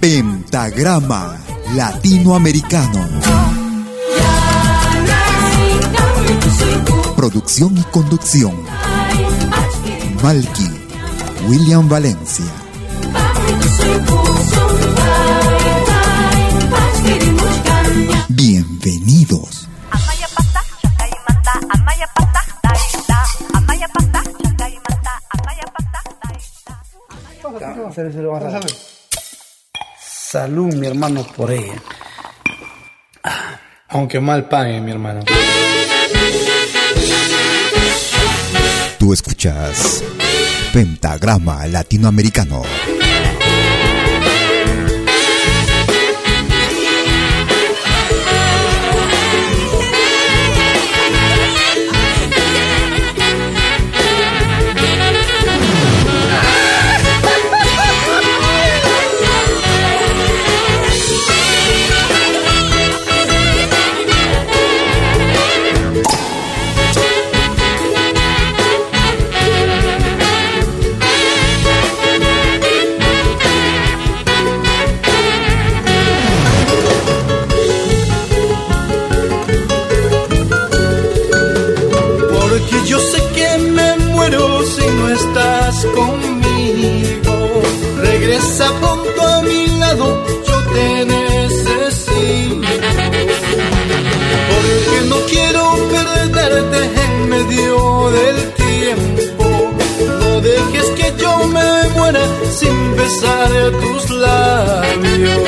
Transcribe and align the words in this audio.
Pentagrama 0.00 1.38
Latinoamericano. 1.76 3.08
Producción 7.14 7.78
y 7.78 7.82
conducción. 7.84 8.54
Malky, 10.20 10.68
William 11.46 11.88
Valencia. 11.88 12.46
Bienvenidos. 18.28 19.61
Salud, 30.00 30.74
mi 30.74 30.86
hermano, 30.86 31.26
por 31.36 31.50
ella. 31.50 31.82
Aunque 33.88 34.20
mal 34.20 34.48
pague, 34.48 34.80
mi 34.80 34.90
hermano. 34.90 35.22
Tú 38.98 39.12
escuchas 39.12 40.02
Pentagrama 40.72 41.66
Latinoamericano. 41.66 42.62
Besar 103.22 103.70
tus 103.80 104.10
labios. 104.10 105.42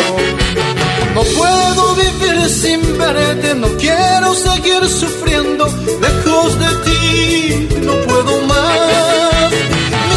No 1.15 1.23
puedo 1.23 1.95
vivir 1.95 2.49
sin 2.49 2.99
verte, 2.99 3.55
no 3.55 3.69
quiero 3.77 4.35
seguir 4.35 4.89
sufriendo 4.89 5.67
lejos 6.01 6.59
de 6.59 6.71
ti, 6.85 7.69
no 7.83 7.95
puedo 8.07 8.41
más. 8.47 9.51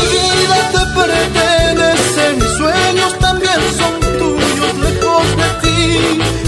Mi 0.02 0.24
vida 0.40 0.60
te 0.74 0.84
pertenece, 1.00 2.24
mis 2.40 2.52
sueños 2.58 3.20
también 3.20 3.60
son 3.80 3.94
tuyos, 4.20 4.72
lejos 4.86 5.26
de 5.42 5.50
ti, 5.64 5.78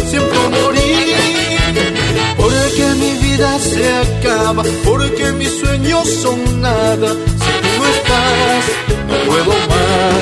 siempre 0.10 0.40
morir. 0.62 1.16
Porque 2.38 2.86
mi 3.02 3.12
vida 3.26 3.60
se 3.60 3.86
acaba, 4.06 4.64
porque 4.84 5.32
mis 5.34 5.60
sueños 5.60 6.08
son 6.24 6.62
nada, 6.62 7.10
si 7.42 7.52
tú 7.62 7.70
no 7.78 7.86
estás, 7.96 8.66
no 9.08 9.16
puedo 9.28 9.52
más. 9.70 10.19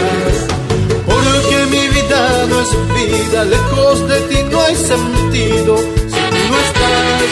Vida 2.95 3.43
lejos 3.45 4.07
de 4.07 4.21
ti 4.21 4.37
no 4.51 4.61
hay 4.61 4.75
sentido. 4.75 5.77
Si 5.77 5.83
tú 5.83 6.37
no 6.51 6.59
estás, 6.59 7.23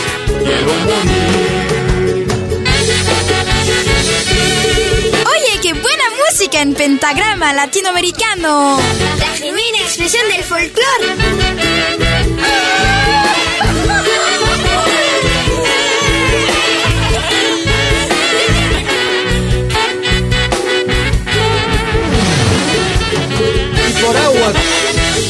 quiero 0.44 0.74
morir. 0.86 2.28
Oye, 5.34 5.60
qué 5.62 5.74
buena 5.74 6.04
música 6.30 6.62
en 6.62 6.74
pentagrama 6.74 7.54
latinoamericano. 7.54 8.80
La 9.20 9.28
genuina 9.38 9.80
expresión 9.80 10.28
del 10.30 10.44
folclore. 10.44 11.16
Y 23.88 24.04
por 24.04 24.18
agua, 24.18 24.54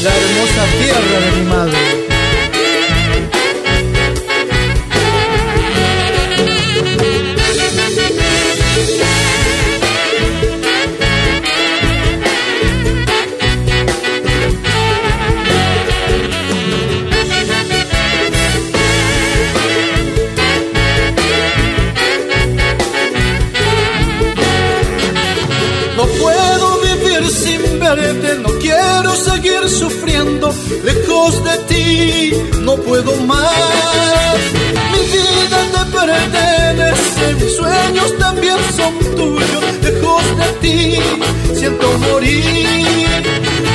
la 0.06 0.14
hermosa 0.14 0.64
tierra 0.78 1.20
de 1.20 1.30
mi 1.32 1.48
madre. 1.48 1.95
Mis 37.40 37.56
sueños 37.56 38.18
también 38.18 38.56
son 38.76 38.98
tuyos, 39.16 39.64
lejos 39.82 40.22
de 40.38 40.48
ti, 40.60 40.98
siento 41.54 41.98
morir. 41.98 42.66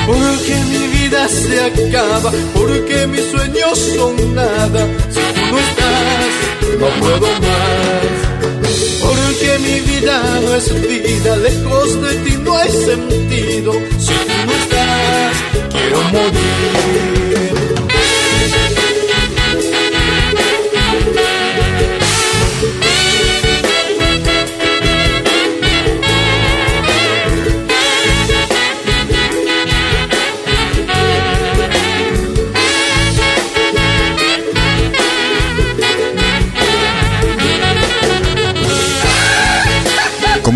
Porque 0.05 0.55
mi 0.69 0.87
vida 0.87 1.27
se 1.27 1.59
acaba, 1.61 2.31
porque 2.53 3.07
mis 3.07 3.25
sueños 3.31 3.77
son 3.95 4.35
nada, 4.35 4.87
si 5.09 5.19
tú 5.19 5.41
no 5.51 5.59
estás, 5.59 6.31
no 6.79 6.87
puedo 6.99 7.27
más. 7.39 8.31
Porque 9.01 9.59
mi 9.59 9.79
vida 9.81 10.21
no 10.41 10.55
es 10.55 10.81
vida, 10.81 11.35
lejos 11.37 12.01
de 12.01 12.15
ti 12.17 12.37
no 12.37 12.57
hay 12.57 12.69
sentido. 12.69 13.73
Si 13.99 14.13
tú 14.13 14.37
no 14.45 14.53
estás, 14.53 15.35
quiero 15.71 16.01
morir. 16.11 17.50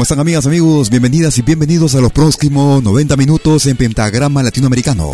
Están 0.06 0.20
amigas, 0.20 0.46
amigos? 0.46 0.92
Bienvenidas 0.92 1.36
y 1.40 1.42
bienvenidos 1.42 1.96
a 1.96 2.00
los 2.00 2.12
próximos 2.12 2.84
90 2.84 3.18
minutos 3.18 3.66
en 3.66 3.76
Pentagrama 3.76 4.44
Latinoamericano. 4.44 5.14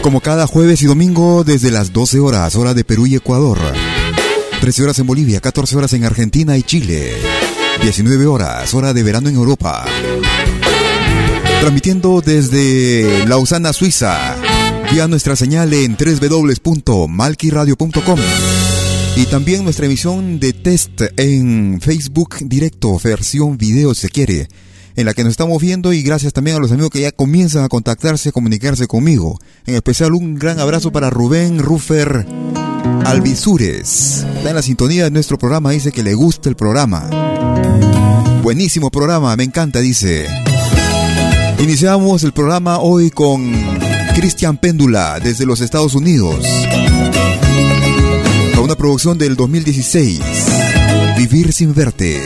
Como 0.00 0.20
cada 0.20 0.46
jueves 0.46 0.80
y 0.82 0.86
domingo 0.86 1.42
desde 1.42 1.72
las 1.72 1.92
12 1.92 2.20
horas, 2.20 2.54
hora 2.54 2.72
de 2.72 2.84
Perú 2.84 3.08
y 3.08 3.16
Ecuador. 3.16 3.58
13 4.60 4.84
horas 4.84 5.00
en 5.00 5.08
Bolivia, 5.08 5.40
14 5.40 5.76
horas 5.76 5.92
en 5.94 6.04
Argentina 6.04 6.56
y 6.56 6.62
Chile. 6.62 7.14
19 7.82 8.26
horas, 8.26 8.72
hora 8.74 8.94
de 8.94 9.02
verano 9.02 9.28
en 9.28 9.34
Europa. 9.34 9.84
Transmitiendo 11.60 12.20
desde 12.20 13.26
Lausana, 13.26 13.72
Suiza, 13.72 14.36
vía 14.92 15.08
nuestra 15.08 15.34
señal 15.34 15.72
en 15.72 15.96
www.malquiradio.com 15.96 18.18
y 19.18 19.26
también 19.26 19.64
nuestra 19.64 19.86
emisión 19.86 20.38
de 20.38 20.52
test 20.52 21.02
en 21.16 21.80
Facebook 21.80 22.36
directo, 22.42 23.00
versión 23.02 23.58
video 23.58 23.92
se 23.92 24.10
quiere, 24.10 24.46
en 24.94 25.06
la 25.06 25.12
que 25.12 25.24
nos 25.24 25.32
estamos 25.32 25.60
viendo 25.60 25.92
y 25.92 26.02
gracias 26.02 26.32
también 26.32 26.56
a 26.56 26.60
los 26.60 26.70
amigos 26.70 26.90
que 26.90 27.00
ya 27.00 27.10
comienzan 27.10 27.64
a 27.64 27.68
contactarse, 27.68 28.28
a 28.28 28.32
comunicarse 28.32 28.86
conmigo. 28.86 29.36
En 29.66 29.74
especial 29.74 30.14
un 30.14 30.36
gran 30.36 30.60
abrazo 30.60 30.92
para 30.92 31.10
Rubén 31.10 31.58
Rufer 31.58 32.26
Alvisures. 33.06 34.24
Está 34.36 34.50
en 34.50 34.54
la 34.54 34.62
sintonía 34.62 35.04
de 35.04 35.10
nuestro 35.10 35.36
programa, 35.36 35.72
dice 35.72 35.90
que 35.90 36.04
le 36.04 36.14
gusta 36.14 36.48
el 36.48 36.54
programa. 36.54 37.10
Buenísimo 38.44 38.88
programa, 38.88 39.34
me 39.34 39.42
encanta, 39.42 39.80
dice. 39.80 40.28
Iniciamos 41.58 42.22
el 42.22 42.32
programa 42.32 42.78
hoy 42.78 43.10
con 43.10 43.52
Cristian 44.14 44.58
Péndula 44.58 45.18
desde 45.18 45.44
los 45.44 45.60
Estados 45.60 45.96
Unidos 45.96 46.44
una 48.60 48.74
producción 48.74 49.18
del 49.18 49.36
2016, 49.36 50.20
Vivir 51.16 51.52
sin 51.52 51.74
verte. 51.74 52.22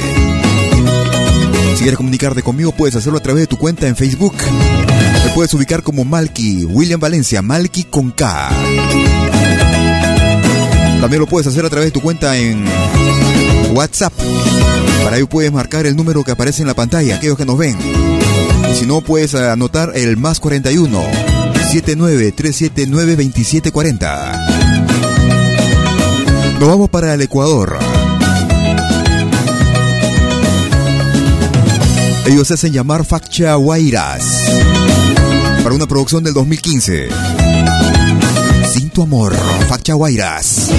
Si 1.75 1.81
quieres 1.81 1.96
comunicarte 1.96 2.43
conmigo, 2.43 2.73
puedes 2.73 2.96
hacerlo 2.96 3.19
a 3.19 3.23
través 3.23 3.43
de 3.43 3.46
tu 3.46 3.56
cuenta 3.56 3.87
en 3.87 3.96
Facebook. 3.96 4.34
Me 5.25 5.31
puedes 5.34 5.52
ubicar 5.55 5.82
como 5.82 6.05
Malky, 6.05 6.64
William 6.64 7.00
Valencia, 7.00 7.43
Malky 7.43 7.84
con 7.84 8.11
K. 8.11 8.50
También 11.00 11.20
lo 11.20 11.26
puedes 11.26 11.46
hacer 11.46 11.64
a 11.64 11.70
través 11.70 11.88
de 11.88 11.93
tu 11.93 12.00
cuenta 12.00 12.37
en 12.37 12.64
WhatsApp. 13.75 14.12
Para 15.05 15.17
ello 15.17 15.29
puedes 15.29 15.52
marcar 15.52 15.87
el 15.87 15.96
número 15.96 16.23
que 16.25 16.32
aparece 16.32 16.62
en 16.62 16.69
la 16.69 16.75
pantalla, 16.75 17.17
aquellos 17.17 17.37
que 17.37 17.46
nos 17.46 17.58
ven. 17.58 17.76
Y 18.70 18.75
si 18.79 18.87
no, 18.87 19.00
puedes 19.00 19.34
anotar 19.34 19.93
el 19.94 20.17
más 20.17 20.40
41 20.40 21.02
79 21.70 22.32
379 22.32 23.17
2740. 23.17 24.62
Nos 26.62 26.70
vamos 26.70 26.91
para 26.91 27.12
el 27.12 27.20
Ecuador. 27.20 27.76
Ellos 32.25 32.47
se 32.47 32.55
hacen 32.55 32.73
llamar 32.73 33.05
Faccha 33.05 33.56
Guairas 33.56 34.44
para 35.64 35.75
una 35.75 35.88
producción 35.88 36.23
del 36.23 36.35
2015. 36.35 37.09
Sin 38.73 38.91
tu 38.91 39.03
amor, 39.03 39.35
Faccha 39.69 39.94
Guairas. 39.94 40.70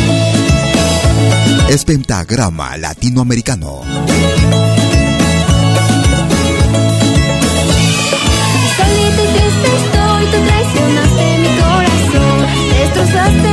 Es 1.67 1.83
pentagrama 1.83 2.77
latinoamericano. 2.77 3.81
Solito 8.77 9.21
y 9.21 9.27
triste 9.33 9.67
estoy, 9.83 10.25
tú 10.27 10.37
traicionaste 10.47 11.37
mi 11.39 11.49
corazón, 11.59 12.47
destrozaste 12.71 13.52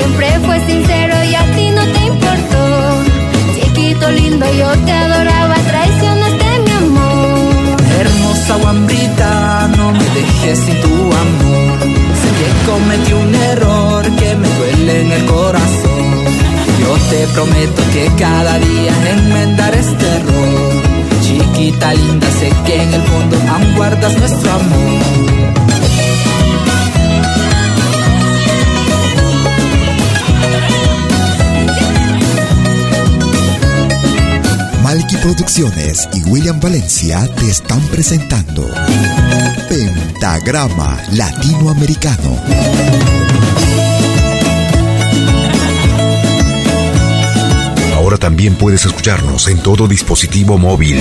siempre 0.00 0.40
fue 0.46 0.66
sincero 0.66 1.14
y 1.30 1.34
a 1.34 1.44
ti 1.54 1.70
no 1.76 1.84
te 1.94 2.00
importó. 2.12 2.64
Chiquito 3.54 4.10
lindo, 4.10 4.46
yo 4.58 4.70
te 4.86 4.92
adoraba, 4.92 5.54
traicionaste 5.54 6.46
mi 6.64 6.70
amor. 6.70 7.76
Hermosa 8.00 8.56
guambrita, 8.62 9.70
no 9.76 9.92
me 9.92 10.04
dejes 10.18 10.58
sin 10.58 10.80
tu 10.80 10.94
amor. 11.24 11.78
Sé 12.20 12.28
que 12.38 12.48
cometí 12.70 13.12
un 13.12 13.34
error 13.34 14.02
que 14.20 14.34
me 14.36 14.48
duele 14.56 15.00
en 15.02 15.12
el 15.12 15.24
corazón. 15.26 16.06
Yo 16.80 16.92
te 17.10 17.26
prometo 17.34 17.82
que 17.92 18.10
cada 18.18 18.58
día 18.58 18.92
enmendar 19.16 19.74
este 19.74 20.06
error. 20.18 20.82
Chiquita 21.22 21.92
linda, 21.94 22.26
sé 22.38 22.50
que 22.64 22.82
en 22.82 22.94
el 22.94 23.02
fondo 23.02 23.36
aún 23.52 23.74
guardas 23.76 24.16
nuestro 24.18 24.50
amor. 24.50 25.39
Producciones 35.22 36.08
y 36.14 36.22
William 36.30 36.58
Valencia 36.60 37.28
te 37.36 37.50
están 37.50 37.80
presentando 37.88 38.66
Pentagrama 39.68 40.98
Latinoamericano. 41.12 42.38
Ahora 47.94 48.16
también 48.16 48.54
puedes 48.54 48.86
escucharnos 48.86 49.46
en 49.48 49.62
todo 49.62 49.86
dispositivo 49.86 50.56
móvil. 50.56 50.98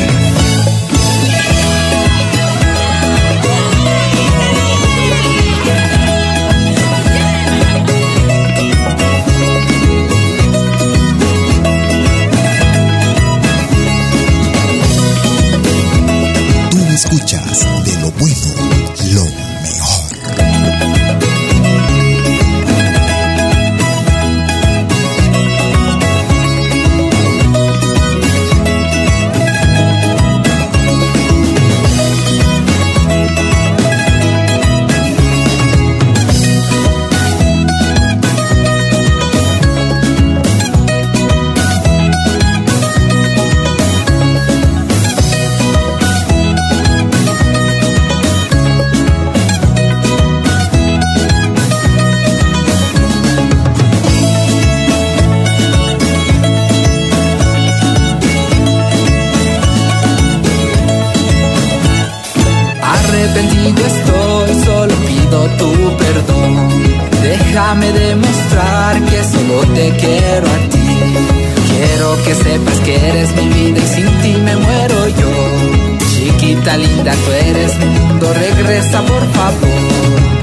linda, 76.78 77.12
tú 77.12 77.32
eres 77.32 77.78
mi 77.80 77.86
mundo, 77.86 78.34
regresa 78.34 79.02
por 79.04 79.32
favor. 79.34 80.39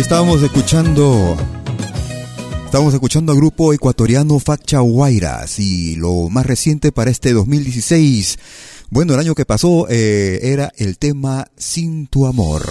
Estábamos 0.00 0.42
escuchando. 0.42 1.36
Estamos 2.66 2.92
escuchando 2.92 3.32
al 3.32 3.38
grupo 3.38 3.72
ecuatoriano 3.72 4.38
Facha 4.38 4.80
Guairas 4.80 5.58
y 5.58 5.96
lo 5.96 6.28
más 6.28 6.44
reciente 6.44 6.92
para 6.92 7.10
este 7.10 7.32
2016. 7.32 8.38
Bueno, 8.90 9.14
el 9.14 9.20
año 9.20 9.34
que 9.34 9.46
pasó 9.46 9.86
eh, 9.88 10.40
era 10.42 10.72
el 10.76 10.98
tema 10.98 11.46
Sin 11.56 12.08
tu 12.08 12.26
amor. 12.26 12.70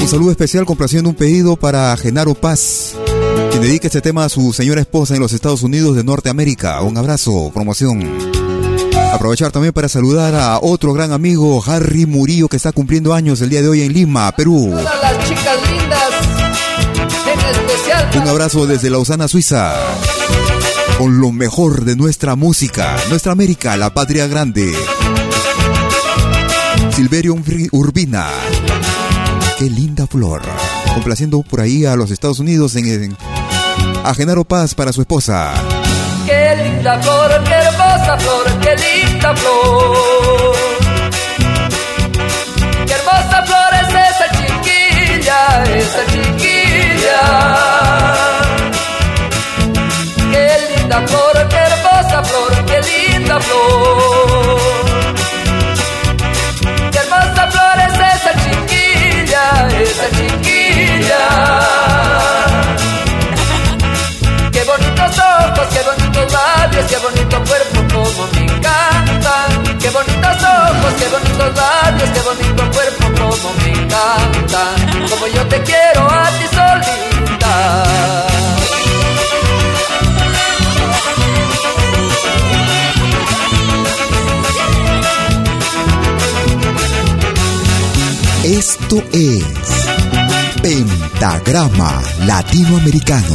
Un 0.00 0.08
saludo 0.08 0.32
especial 0.32 0.66
complaciendo 0.66 1.10
un 1.10 1.16
pedido 1.16 1.56
para 1.56 1.96
Genaro 1.96 2.34
Paz, 2.34 2.94
quien 3.50 3.62
dedica 3.62 3.86
este 3.86 4.00
tema 4.00 4.24
a 4.24 4.28
su 4.28 4.52
señora 4.52 4.80
esposa 4.80 5.14
en 5.14 5.20
los 5.20 5.32
Estados 5.32 5.62
Unidos 5.62 5.96
de 5.96 6.04
Norteamérica. 6.04 6.80
Un 6.82 6.98
abrazo, 6.98 7.50
promoción. 7.54 8.33
Aprovechar 9.14 9.52
también 9.52 9.72
para 9.72 9.88
saludar 9.88 10.34
a 10.34 10.58
otro 10.60 10.92
gran 10.92 11.12
amigo, 11.12 11.62
Harry 11.64 12.04
Murillo, 12.04 12.48
que 12.48 12.56
está 12.56 12.72
cumpliendo 12.72 13.14
años 13.14 13.40
el 13.40 13.48
día 13.48 13.62
de 13.62 13.68
hoy 13.68 13.82
en 13.82 13.92
Lima, 13.92 14.32
Perú. 14.32 14.74
las 14.74 15.28
chicas 15.28 15.56
lindas, 15.70 16.10
en 17.32 17.38
especial. 17.38 18.10
Un 18.20 18.28
abrazo 18.28 18.66
desde 18.66 18.90
Lausana, 18.90 19.28
Suiza. 19.28 19.76
Con 20.98 21.20
lo 21.20 21.30
mejor 21.30 21.84
de 21.84 21.94
nuestra 21.94 22.34
música, 22.34 22.96
nuestra 23.08 23.30
América, 23.30 23.76
la 23.76 23.94
patria 23.94 24.26
grande. 24.26 24.74
Silverio 26.90 27.36
Urbina. 27.70 28.26
Qué 29.60 29.70
linda 29.70 30.08
flor. 30.08 30.42
Complaciendo 30.92 31.42
por 31.42 31.60
ahí 31.60 31.84
a 31.84 31.94
los 31.94 32.10
Estados 32.10 32.40
Unidos 32.40 32.74
en, 32.74 33.16
a 34.02 34.12
Genaro 34.12 34.44
Paz 34.44 34.74
para 34.74 34.92
su 34.92 35.02
esposa. 35.02 35.54
Qué 36.54 36.62
linda 36.62 36.96
flor, 37.02 37.42
qué 37.42 37.54
hermosa 37.54 38.16
flor, 38.16 38.46
qué 38.60 38.76
linda 38.76 39.34
flor. 39.34 40.54
Qué 42.86 42.92
hermosa 42.92 43.42
flor 43.44 43.74
es 43.82 43.88
esa 43.88 44.26
chiquilla, 44.38 45.64
esa 45.64 46.06
chiquilla. 46.12 47.20
Qué 50.30 50.76
linda 50.76 51.02
flor, 51.08 51.48
qué 51.48 51.56
hermosa 51.56 52.22
flor, 52.22 52.64
qué 52.66 52.80
linda 52.82 53.40
flor. 53.40 54.14
esa 59.82 60.08
chiquilla. 60.10 61.22
Qué 64.52 64.64
bonitos 64.64 65.18
ojos, 65.18 65.68
qué 65.72 65.82
bonitos 65.82 66.03
labios, 66.32 66.84
qué 66.86 66.96
bonito 66.98 67.42
cuerpo, 67.44 67.94
como 67.94 68.26
me 68.32 68.42
encanta. 68.44 69.46
Qué 69.80 69.90
bonitos 69.90 70.36
ojos, 70.42 70.94
qué 70.98 71.08
bonitos 71.08 71.54
labios, 71.56 72.10
qué 72.10 72.20
bonito 72.20 72.70
cuerpo, 72.72 73.04
como 73.18 73.52
me 73.58 73.70
encanta. 73.70 74.62
Como 75.10 75.26
yo 75.26 75.46
te 75.46 75.62
quiero 75.62 76.02
a 76.10 76.28
ti 76.38 76.46
solita. 76.56 77.84
Esto 88.44 89.02
es 89.12 89.44
Pentagrama 90.62 92.02
Latinoamericano, 92.26 93.34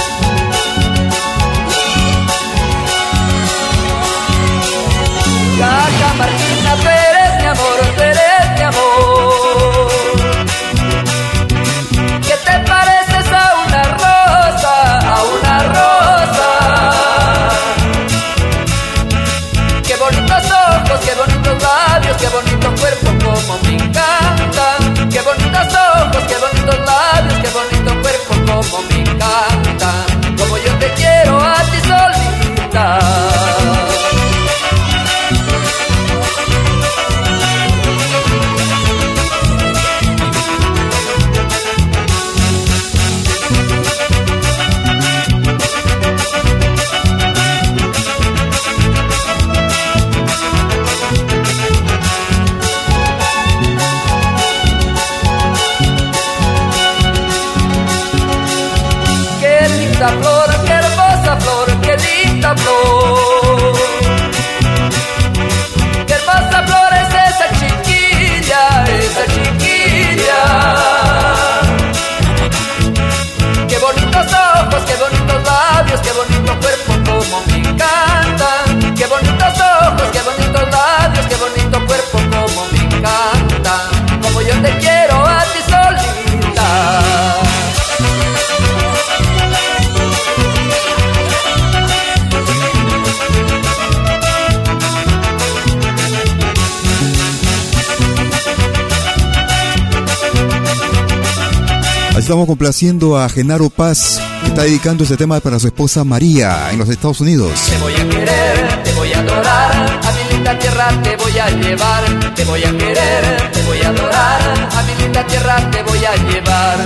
Complaciendo 102.81 103.15
a 103.15 103.29
Genaro 103.29 103.69
Paz, 103.69 104.19
que 104.41 104.47
está 104.47 104.63
dedicando 104.63 105.03
este 105.03 105.15
tema 105.15 105.39
para 105.39 105.59
su 105.59 105.67
esposa 105.67 106.03
María 106.03 106.71
en 106.71 106.79
los 106.79 106.89
Estados 106.89 107.21
Unidos. 107.21 107.51
Te 107.69 107.77
voy 107.77 107.93
a 107.93 108.09
querer, 108.09 108.83
te 108.83 108.91
voy 108.93 109.13
a 109.13 109.19
adorar, 109.19 109.99
a 110.03 110.11
mi 110.11 110.33
linda 110.33 110.57
tierra 110.57 110.89
te 111.03 111.15
voy 111.15 111.37
a 111.37 111.49
llevar. 111.51 112.33
Te 112.33 112.43
voy 112.43 112.63
a 112.63 112.71
querer, 112.75 113.51
te 113.53 113.61
voy 113.67 113.81
a 113.81 113.89
adorar, 113.89 114.41
a 114.75 114.81
mi 114.81 115.03
linda 115.03 115.27
tierra 115.27 115.57
te 115.69 115.83
voy 115.83 116.05
a 116.05 116.15
llevar. 116.15 116.77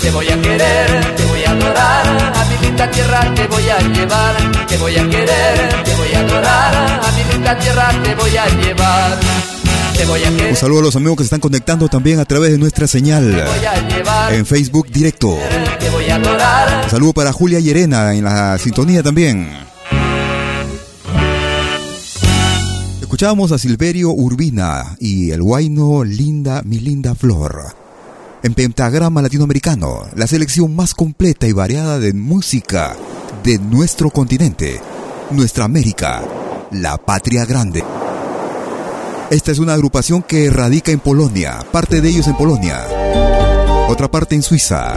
Te 0.00 0.10
voy 0.12 0.28
a 0.28 0.40
querer, 0.40 1.16
te 1.16 1.24
voy 1.24 1.44
a 1.44 1.50
adorar, 1.50 2.32
a 2.36 2.44
mi 2.44 2.66
linda 2.66 2.90
tierra 2.92 3.34
te 3.34 3.46
voy 3.48 3.68
a 3.68 3.78
llevar. 3.80 4.36
Te 4.68 4.76
voy 4.78 4.96
a 4.98 5.10
querer, 5.10 5.82
te 5.82 5.94
voy 5.96 6.12
a 6.14 6.20
adorar, 6.20 7.00
a 7.04 7.10
mi 7.10 7.32
linda 7.32 7.58
tierra 7.58 7.90
te 8.04 8.14
voy 8.14 8.36
a 8.36 8.46
llevar. 8.46 9.57
Un 10.00 10.54
saludo 10.54 10.78
a 10.78 10.82
los 10.82 10.96
amigos 10.96 11.16
que 11.16 11.22
se 11.22 11.26
están 11.26 11.40
conectando 11.40 11.88
también 11.88 12.20
a 12.20 12.24
través 12.24 12.52
de 12.52 12.58
nuestra 12.58 12.86
señal 12.86 13.44
en 14.30 14.46
Facebook 14.46 14.86
directo. 14.92 15.30
Un 15.30 16.90
saludo 16.90 17.12
para 17.12 17.32
Julia 17.32 17.58
Llerena 17.58 18.14
en 18.14 18.22
la 18.22 18.56
sintonía 18.58 19.02
también. 19.02 19.50
Escuchábamos 23.00 23.50
a 23.50 23.58
Silverio 23.58 24.10
Urbina 24.10 24.96
y 25.00 25.32
el 25.32 25.42
guayno 25.42 26.04
Linda, 26.04 26.62
mi 26.64 26.78
linda 26.78 27.16
flor. 27.16 27.74
En 28.44 28.54
Pentagrama 28.54 29.20
Latinoamericano, 29.20 30.04
la 30.14 30.28
selección 30.28 30.76
más 30.76 30.94
completa 30.94 31.48
y 31.48 31.52
variada 31.52 31.98
de 31.98 32.12
música 32.12 32.96
de 33.42 33.58
nuestro 33.58 34.10
continente, 34.10 34.80
nuestra 35.32 35.64
América, 35.64 36.22
la 36.70 36.98
patria 36.98 37.44
grande. 37.44 37.82
Esta 39.30 39.52
es 39.52 39.58
una 39.58 39.74
agrupación 39.74 40.22
que 40.22 40.48
radica 40.48 40.90
en 40.90 41.00
Polonia, 41.00 41.58
parte 41.70 42.00
de 42.00 42.08
ellos 42.08 42.26
en 42.28 42.34
Polonia, 42.34 42.82
otra 43.90 44.10
parte 44.10 44.34
en 44.34 44.42
Suiza. 44.42 44.94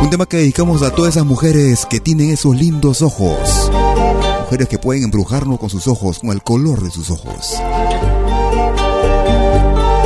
Un 0.00 0.10
tema 0.10 0.26
que 0.26 0.36
dedicamos 0.36 0.82
a 0.82 0.92
todas 0.92 1.16
esas 1.16 1.26
mujeres 1.26 1.86
que 1.86 1.98
tienen 1.98 2.30
esos 2.30 2.54
lindos 2.54 3.02
ojos. 3.02 3.68
Mujeres 4.42 4.68
que 4.68 4.78
pueden 4.78 5.02
embrujarnos 5.02 5.58
con 5.58 5.70
sus 5.70 5.88
ojos, 5.88 6.20
con 6.20 6.30
el 6.30 6.44
color 6.44 6.84
de 6.84 6.92
sus 6.92 7.10
ojos. 7.10 7.54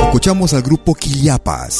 Escuchamos 0.01 0.53
al 0.53 0.63
grupo 0.63 0.95
Quillapas. 0.95 1.79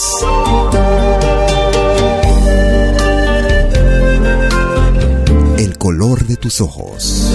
el 5.63 5.77
color 5.77 6.25
de 6.25 6.36
tus 6.36 6.60
ojos. 6.60 7.34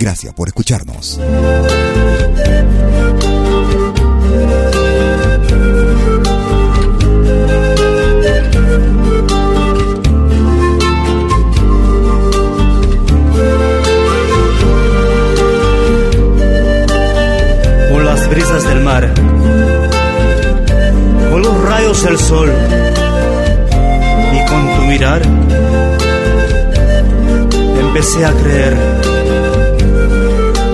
Gracias 0.00 0.34
por 0.34 0.48
escucharnos. 0.48 1.20
Por 17.92 18.02
las 18.02 18.28
brisas 18.28 18.64
del 18.64 18.80
mar, 18.80 19.14
por 21.30 21.40
los 21.40 21.64
rayos 21.64 22.02
del 22.02 22.18
sol 22.18 22.50
empecé 27.80 28.24
a 28.24 28.32
creer 28.32 28.74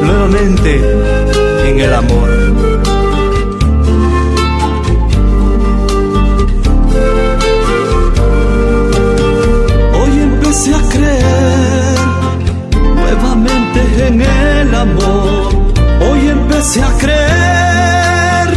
nuevamente 0.03 0.81
en 1.67 1.81
el 1.81 1.93
amor. 1.93 2.29
Hoy 9.95 10.11
empecé 10.21 10.75
a 10.75 10.83
creer 10.89 11.99
nuevamente 12.95 14.07
en 14.07 14.23
el 14.23 14.75
amor. 14.75 15.49
Hoy 16.01 16.29
empecé 16.29 16.83
a 16.83 16.93
creer 16.99 18.49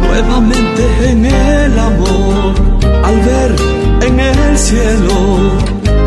nuevamente 0.00 1.10
en 1.10 1.26
el 1.26 1.78
amor 1.78 2.54
al 3.04 3.20
ver 3.20 3.85
el 4.56 4.62
cielo 4.62 5.18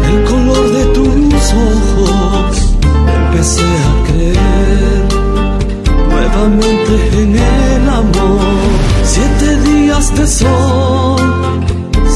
el 0.10 0.24
color 0.24 0.72
de 0.78 0.86
tus 0.96 1.44
ojos, 1.54 2.76
empecé 3.18 3.70
a 3.90 3.94
creer 4.08 5.06
nuevamente 6.10 6.94
en 7.22 7.36
el 7.36 7.90
amor. 7.90 8.42
Siete 9.04 9.56
días 9.70 10.16
de 10.16 10.26
sol 10.26 11.22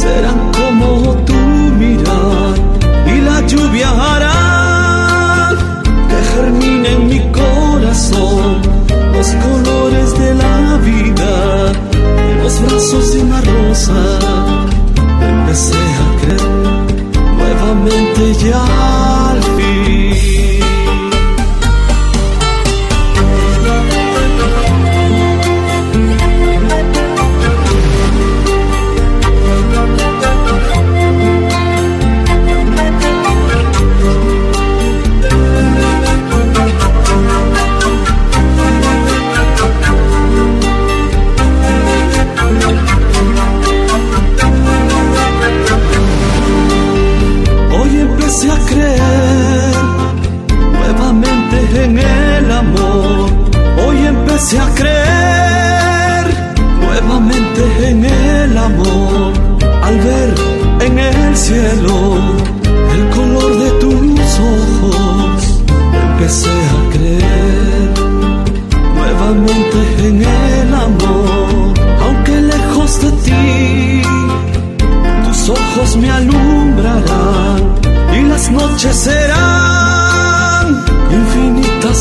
serán 0.01 0.51
como 0.59 1.13
tu 1.27 1.39
mirar 1.81 2.53
y 3.13 3.21
la 3.21 3.45
lluvia 3.45 3.89
hará 3.91 5.49
que 6.09 6.19
germine 6.33 6.89
en 6.93 7.07
mi 7.09 7.19
corazón 7.31 8.61
los 9.13 9.27
colores 9.45 10.17
de 10.17 10.33
la 10.33 10.77
vida 10.77 11.73
los 12.41 12.61
brazos 12.61 13.13
de 13.13 13.21
una 13.21 13.41
rosa. 13.41 14.32
Nuevamente 17.83 18.47
ya 18.49 19.52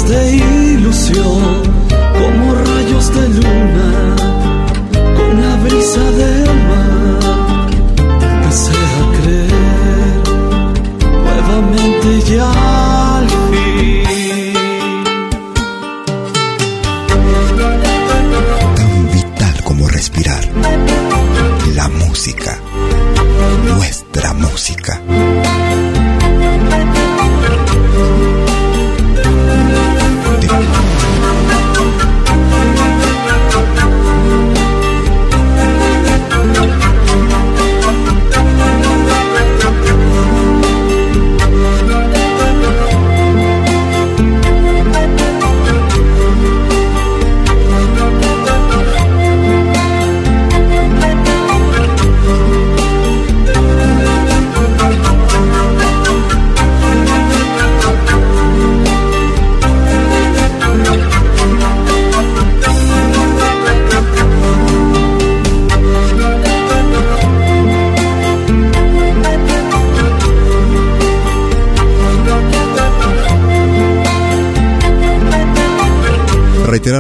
de 0.09 0.37
ilusión, 0.37 1.62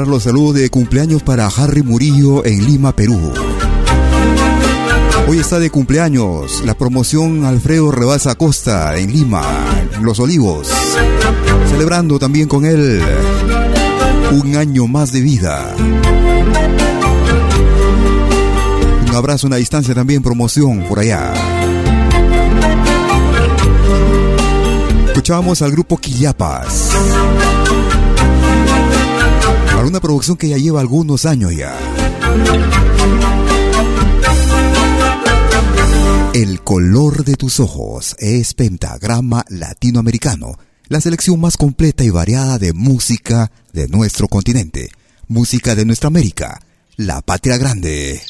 Los 0.06 0.24
saludos 0.24 0.56
de 0.56 0.68
cumpleaños 0.68 1.22
para 1.22 1.46
Harry 1.46 1.82
Murillo 1.82 2.44
en 2.44 2.66
Lima, 2.66 2.94
Perú. 2.94 3.32
Hoy 5.28 5.38
está 5.38 5.58
de 5.58 5.70
cumpleaños 5.70 6.62
la 6.64 6.74
promoción 6.74 7.44
Alfredo 7.44 7.92
Rebasa 7.92 8.34
Costa 8.34 8.96
en 8.96 9.12
Lima, 9.12 9.42
Los 10.00 10.18
Olivos. 10.18 10.68
Celebrando 11.70 12.18
también 12.18 12.48
con 12.48 12.64
él 12.64 13.00
un 14.32 14.56
año 14.56 14.86
más 14.88 15.12
de 15.12 15.20
vida. 15.20 15.74
Un 19.08 19.14
abrazo, 19.14 19.46
una 19.46 19.56
distancia 19.56 19.94
también, 19.94 20.20
promoción 20.20 20.84
por 20.88 20.98
allá. 20.98 21.32
Escuchábamos 25.06 25.62
al 25.62 25.70
grupo 25.70 25.96
Quillapas. 25.96 26.90
Para 29.82 29.90
una 29.90 30.00
producción 30.00 30.36
que 30.36 30.48
ya 30.48 30.58
lleva 30.58 30.80
algunos 30.80 31.26
años 31.26 31.56
ya. 31.56 31.76
El 36.34 36.60
color 36.62 37.24
de 37.24 37.34
tus 37.34 37.58
ojos 37.58 38.14
es 38.20 38.54
pentagrama 38.54 39.44
latinoamericano, 39.48 40.56
la 40.86 41.00
selección 41.00 41.40
más 41.40 41.56
completa 41.56 42.04
y 42.04 42.10
variada 42.10 42.60
de 42.60 42.72
música 42.72 43.50
de 43.72 43.88
nuestro 43.88 44.28
continente, 44.28 44.92
música 45.26 45.74
de 45.74 45.84
nuestra 45.84 46.06
América, 46.06 46.60
la 46.96 47.20
patria 47.20 47.56
grande. 47.56 48.22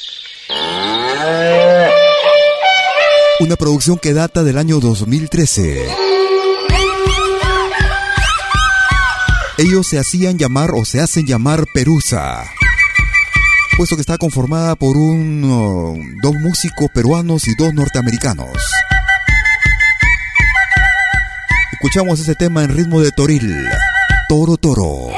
Una 3.40 3.56
producción 3.56 3.98
que 3.98 4.14
data 4.14 4.42
del 4.42 4.56
año 4.56 4.80
2013. 4.80 6.01
Ellos 9.64 9.86
se 9.86 9.96
hacían 10.00 10.38
llamar 10.38 10.72
o 10.74 10.84
se 10.84 11.00
hacen 11.00 11.24
llamar 11.24 11.66
Perusa, 11.72 12.50
puesto 13.76 13.94
que 13.94 14.00
está 14.00 14.18
conformada 14.18 14.74
por 14.74 14.96
un, 14.96 15.44
uh, 15.44 16.20
dos 16.20 16.34
músicos 16.34 16.90
peruanos 16.92 17.46
y 17.46 17.54
dos 17.54 17.72
norteamericanos. 17.72 18.48
Escuchamos 21.74 22.18
ese 22.18 22.34
tema 22.34 22.64
en 22.64 22.74
ritmo 22.74 23.00
de 23.00 23.12
toril, 23.12 23.54
Toro 24.28 24.56
Toro. 24.56 25.12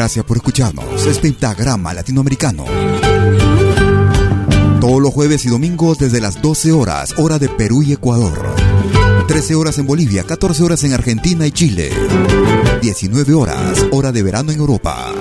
Gracias 0.00 0.24
por 0.24 0.38
escucharnos. 0.38 1.04
Es 1.04 1.18
Pentagrama 1.18 1.92
Latinoamericano. 1.92 2.64
Todos 4.80 5.02
los 5.02 5.12
jueves 5.12 5.44
y 5.44 5.50
domingos 5.50 5.98
desde 5.98 6.22
las 6.22 6.40
12 6.40 6.72
horas, 6.72 7.12
hora 7.18 7.38
de 7.38 7.50
Perú 7.50 7.82
y 7.82 7.92
Ecuador. 7.92 8.54
13 9.28 9.56
horas 9.56 9.76
en 9.76 9.86
Bolivia, 9.86 10.24
14 10.24 10.62
horas 10.62 10.84
en 10.84 10.94
Argentina 10.94 11.46
y 11.46 11.50
Chile. 11.50 11.90
19 12.80 13.34
horas, 13.34 13.84
hora 13.92 14.10
de 14.10 14.22
verano 14.22 14.52
en 14.52 14.60
Europa. 14.60 15.12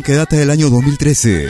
Que 0.00 0.14
data 0.14 0.36
del 0.36 0.50
año 0.50 0.70
2013. 0.70 1.48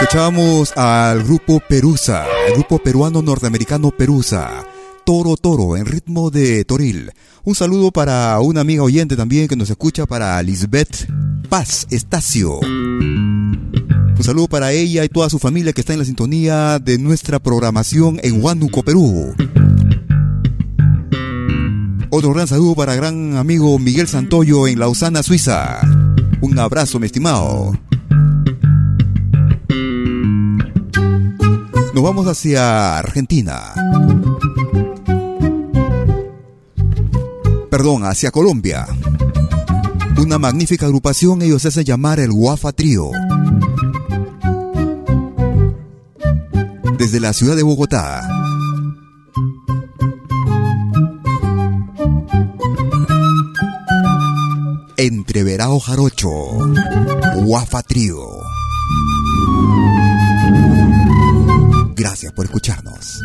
Escuchábamos 0.00 0.76
al 0.76 1.22
grupo 1.22 1.60
Perusa, 1.66 2.26
el 2.46 2.54
grupo 2.54 2.78
peruano 2.78 3.22
norteamericano 3.22 3.90
Perusa. 3.90 4.64
Toro 5.06 5.36
Toro, 5.36 5.76
en 5.76 5.86
ritmo 5.86 6.30
de 6.30 6.64
Toril. 6.64 7.12
Un 7.44 7.54
saludo 7.54 7.90
para 7.90 8.38
una 8.40 8.60
amiga 8.60 8.82
oyente 8.82 9.16
también 9.16 9.48
que 9.48 9.56
nos 9.56 9.70
escucha, 9.70 10.04
para 10.04 10.42
Lisbeth 10.42 11.08
Paz 11.48 11.86
Estacio. 11.90 12.60
Un 12.60 14.18
saludo 14.20 14.48
para 14.48 14.72
ella 14.72 15.04
y 15.04 15.08
toda 15.08 15.30
su 15.30 15.38
familia 15.38 15.72
que 15.72 15.80
está 15.80 15.94
en 15.94 16.00
la 16.00 16.04
sintonía 16.04 16.78
de 16.78 16.98
nuestra 16.98 17.38
programación 17.38 18.20
en 18.22 18.42
Huánuco, 18.42 18.82
Perú. 18.82 19.34
Otro 22.20 22.34
gran 22.34 22.46
saludo 22.46 22.74
para 22.74 22.94
gran 22.94 23.38
amigo 23.38 23.78
Miguel 23.78 24.06
Santoyo 24.06 24.68
en 24.68 24.78
Lausana, 24.78 25.22
Suiza. 25.22 25.80
Un 26.42 26.58
abrazo, 26.58 27.00
mi 27.00 27.06
estimado. 27.06 27.72
Nos 31.94 32.04
vamos 32.04 32.26
hacia 32.26 32.98
Argentina. 32.98 33.72
Perdón, 37.70 38.04
hacia 38.04 38.30
Colombia. 38.30 38.86
Una 40.18 40.38
magnífica 40.38 40.84
agrupación, 40.84 41.40
ellos 41.40 41.64
hacen 41.64 41.84
llamar 41.84 42.20
el 42.20 42.32
Guafa 42.32 42.72
Trío. 42.72 43.12
Desde 46.98 47.18
la 47.18 47.32
ciudad 47.32 47.56
de 47.56 47.62
Bogotá. 47.62 48.39
Entreverao 55.30 55.78
Jarocho, 55.78 56.28
Guafa 57.36 57.84
Trío. 57.84 58.18
Gracias 61.94 62.32
por 62.32 62.46
escucharnos. 62.46 63.22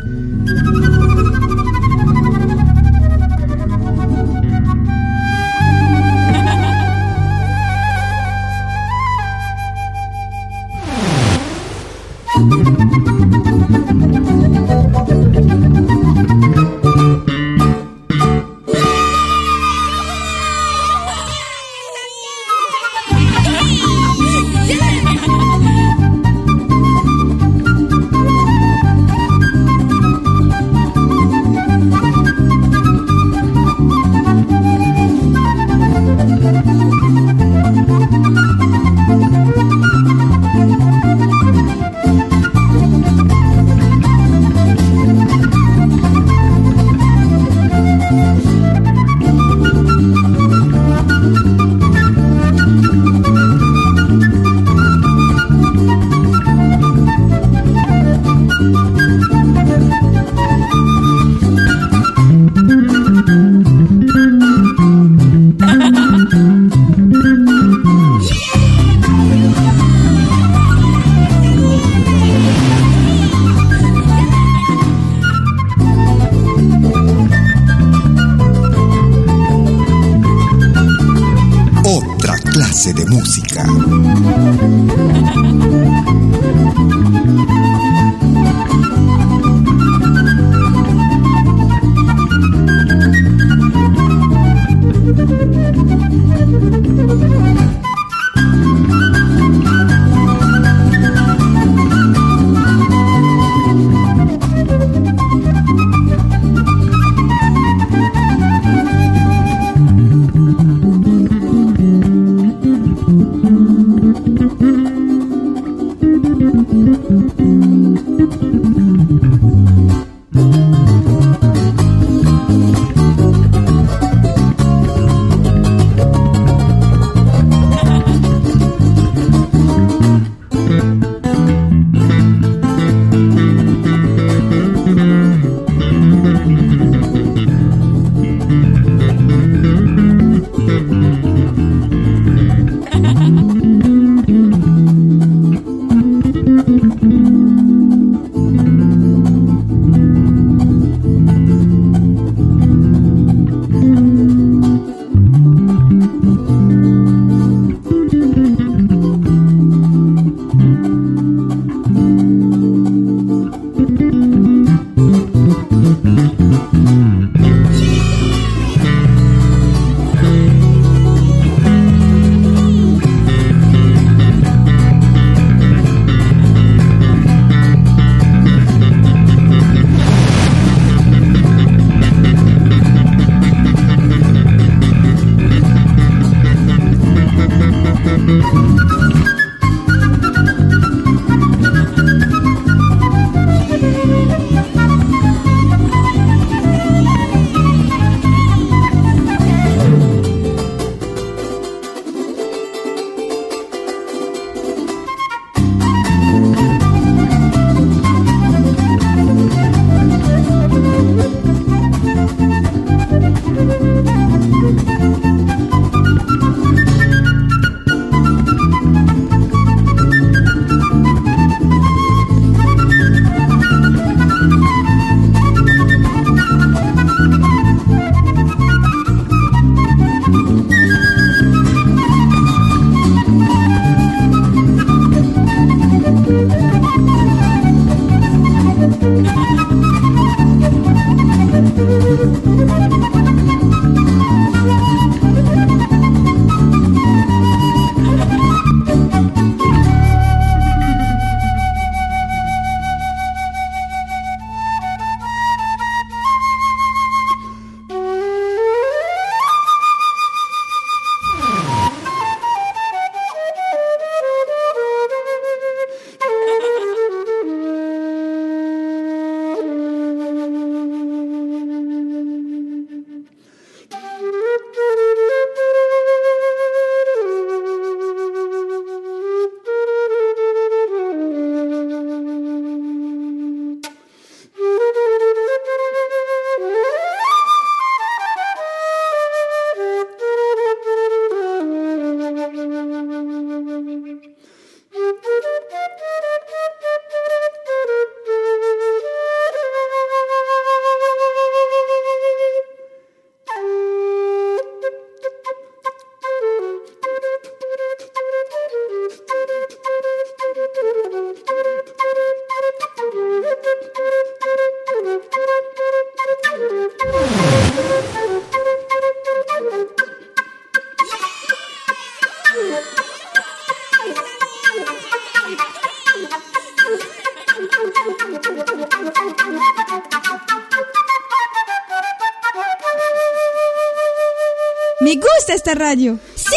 Radio. 335.75 336.17
Sí. 336.35 336.55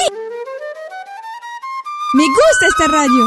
Me 2.15 2.25
gusta 2.25 2.67
esta 2.69 2.87
radio. 2.93 3.27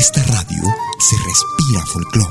esta 0.00 0.22
radio 0.22 0.62
se 0.98 1.14
respira 1.14 1.84
folclor. 1.84 2.30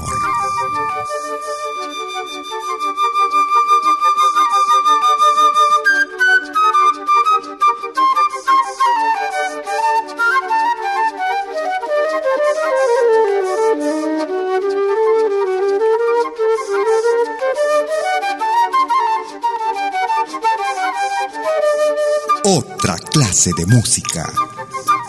Otra 22.45 22.97
clase 22.97 23.51
de 23.55 23.65
música. 23.67 24.34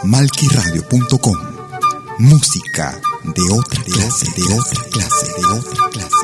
Malquiradio.com 0.05 1.50
Música 2.21 3.01
de 3.25 3.43
otra 3.51 3.83
clase, 3.83 4.27
de 4.37 4.43
otra 4.53 4.85
clase, 4.91 5.27
de 5.39 5.47
otra 5.47 5.89
clase. 5.91 6.20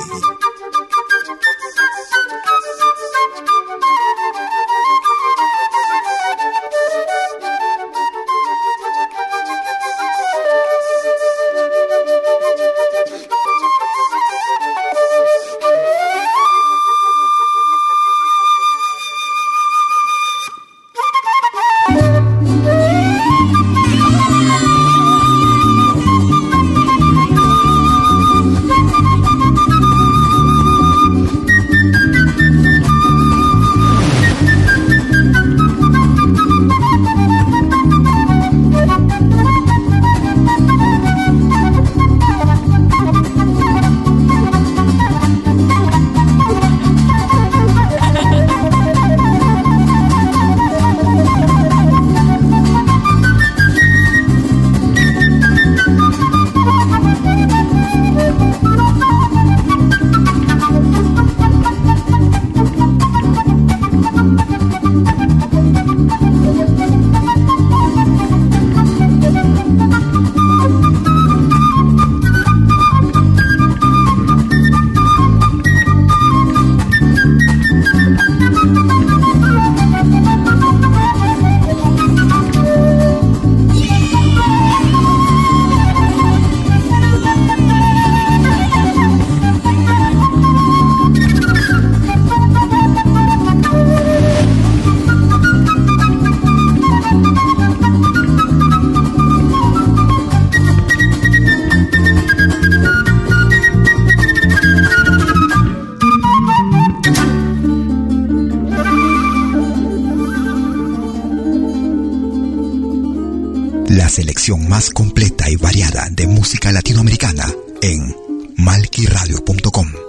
En 117.82 118.14
malquiradio.com. 118.56 120.05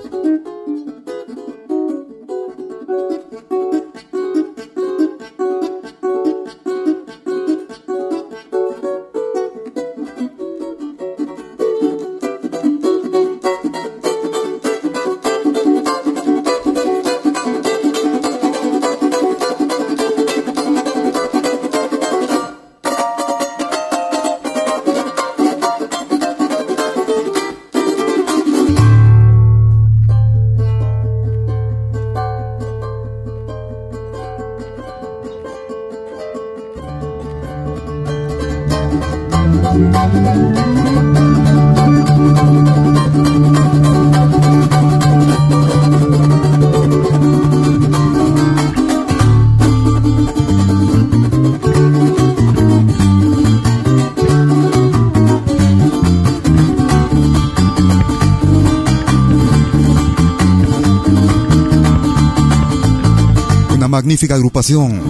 Magnífica 64.28 64.36
agrupación 64.36 65.02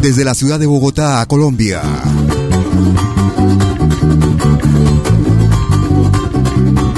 desde 0.00 0.24
la 0.24 0.34
ciudad 0.34 0.58
de 0.58 0.66
Bogotá, 0.66 1.24
Colombia. 1.26 1.82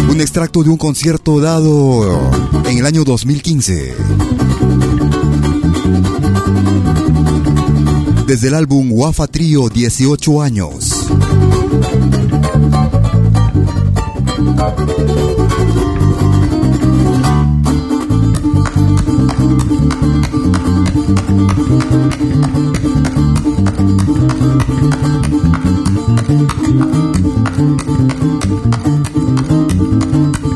Un 0.09 0.20
extracto 0.20 0.62
de 0.62 0.70
un 0.70 0.77
concierto 0.77 1.41
dado 1.41 2.31
en 2.66 2.79
el 2.79 2.87
año 2.87 3.03
2015. 3.03 3.95
Desde 8.27 8.49
el 8.49 8.55
álbum 8.55 8.91
Wafa 8.93 9.27
Trio 9.27 9.68
18 9.68 10.43
años. 10.43 11.09
Thank 21.17 21.55
you. 30.45 30.54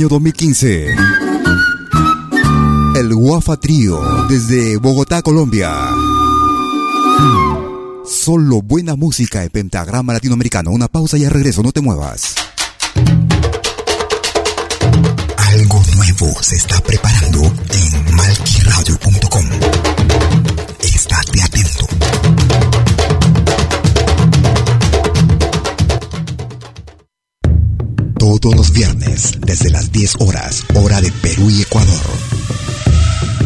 Año 0.00 0.08
2015. 0.08 0.96
El 2.96 3.14
Guafa 3.14 3.58
Trío 3.58 4.00
desde 4.30 4.78
Bogotá, 4.78 5.20
Colombia. 5.20 5.70
Solo 8.06 8.62
buena 8.62 8.96
música 8.96 9.44
en 9.44 9.50
pentagrama 9.50 10.14
latinoamericano. 10.14 10.70
Una 10.70 10.88
pausa 10.88 11.18
y 11.18 11.20
ya 11.20 11.28
regreso, 11.28 11.62
no 11.62 11.70
te 11.70 11.82
muevas. 11.82 12.34
Algo 15.36 15.82
nuevo 15.96 16.42
se 16.42 16.56
está 16.56 16.80
preparando 16.80 17.42
en 17.42 18.16
malquiradio.com. 18.16 19.99
Todos 28.38 28.54
los 28.54 28.72
viernes, 28.72 29.32
desde 29.40 29.70
las 29.70 29.90
10 29.90 30.20
horas, 30.20 30.64
hora 30.74 31.00
de 31.00 31.10
Perú 31.10 31.50
y 31.50 31.62
Ecuador. 31.62 32.00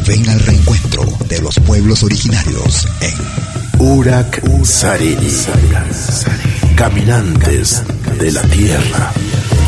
Ven 0.07 0.29
al 0.29 0.39
reencuentro 0.41 1.05
de 1.27 1.41
los 1.41 1.59
pueblos 1.61 2.03
originarios 2.03 2.87
en 3.01 3.81
Urak 3.81 4.43
Sariri. 4.63 5.33
Caminantes 6.77 7.83
de 8.19 8.31
la 8.31 8.43
Tierra. 8.43 9.13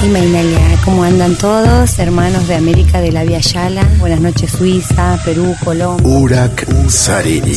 Y 0.04 0.08
Mainalia, 0.08 0.78
¿cómo 0.84 1.02
andan 1.02 1.34
todos? 1.38 1.98
Hermanos 1.98 2.46
de 2.46 2.56
América 2.56 3.00
de 3.00 3.10
la 3.10 3.24
Via 3.24 3.40
Yala. 3.40 3.88
Buenas 3.98 4.20
noches, 4.20 4.50
Suiza, 4.50 5.18
Perú, 5.24 5.56
Colombia. 5.64 6.06
Urak 6.06 6.66
Sariri. 6.90 7.56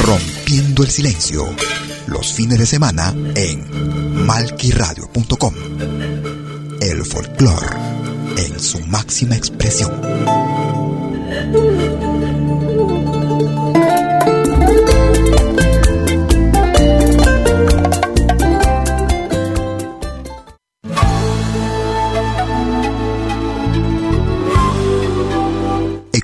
Rompiendo 0.00 0.82
el 0.82 0.90
Silencio. 0.90 1.44
Los 2.06 2.32
fines 2.32 2.58
de 2.58 2.66
semana 2.66 3.14
en 3.34 4.26
malquiradio.com 4.26 5.54
el 6.82 7.04
folclore 7.04 7.76
en 8.36 8.58
su 8.58 8.80
máxima 8.86 9.36
expresión. 9.36 9.92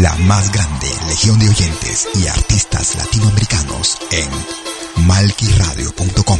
La 0.00 0.14
más 0.26 0.52
grande 0.52 0.86
legión 1.08 1.38
de 1.38 1.48
oyentes 1.48 2.08
y 2.14 2.26
artistas 2.26 2.96
latinoamericanos 2.96 3.98
en 4.10 5.06
malquiradio.com. 5.06 6.38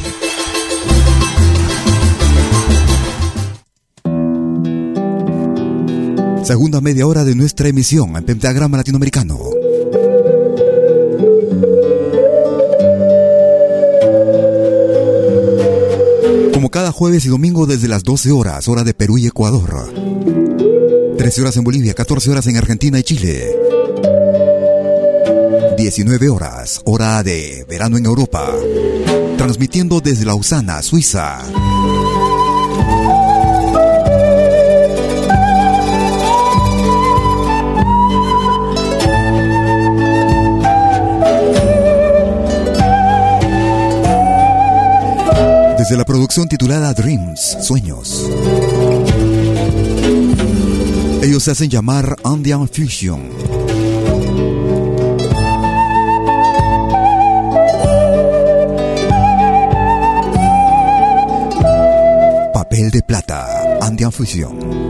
Segunda 6.45 6.81
media 6.81 7.07
hora 7.07 7.25
de 7.25 7.35
nuestra 7.35 7.69
emisión 7.69 8.17
en 8.17 8.25
Pentagrama 8.25 8.79
Latinoamericano. 8.79 9.58
Jueves 16.99 17.25
y 17.27 17.29
domingo 17.29 17.65
desde 17.65 17.87
las 17.87 18.03
12 18.03 18.33
horas, 18.33 18.67
hora 18.67 18.83
de 18.83 18.93
Perú 18.93 19.19
y 19.19 19.29
Ecuador. 19.29 19.95
13 21.17 21.43
horas 21.43 21.57
en 21.57 21.63
Bolivia, 21.63 21.95
14 21.95 22.29
horas 22.33 22.49
en 22.49 22.57
Argentina 22.57 22.99
y 22.99 23.05
Chile. 23.05 23.57
19 25.77 26.29
horas, 26.29 26.81
hora 26.87 27.23
de 27.23 27.65
verano 27.69 27.99
en 27.99 28.07
Europa. 28.07 28.53
Transmitiendo 29.37 30.01
desde 30.01 30.25
Lausana, 30.25 30.83
Suiza. 30.83 31.39
Desde 45.79 45.97
la 45.97 46.05
producción 46.05 46.49
titulada 46.49 46.93
Dreams, 46.93 47.59
Sueños. 47.62 48.29
Ellos 51.22 51.45
se 51.45 51.53
hacen 51.53 51.70
llamar 51.70 52.16
Andean 52.24 52.68
Fusion. 52.68 53.31
Papel 62.53 62.91
de 62.91 63.03
plata, 63.03 63.79
Andean 63.81 64.11
Fusion. 64.11 64.88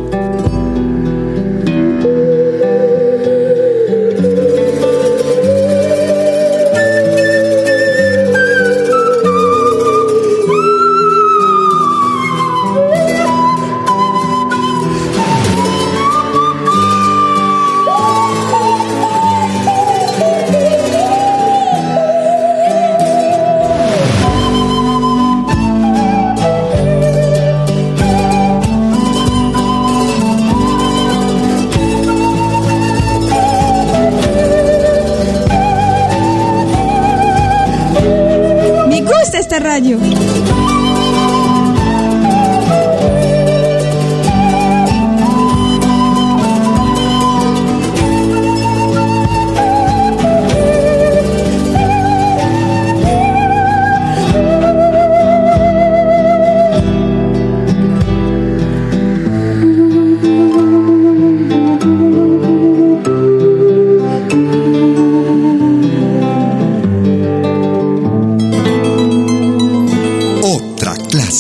Radio. 39.97 40.28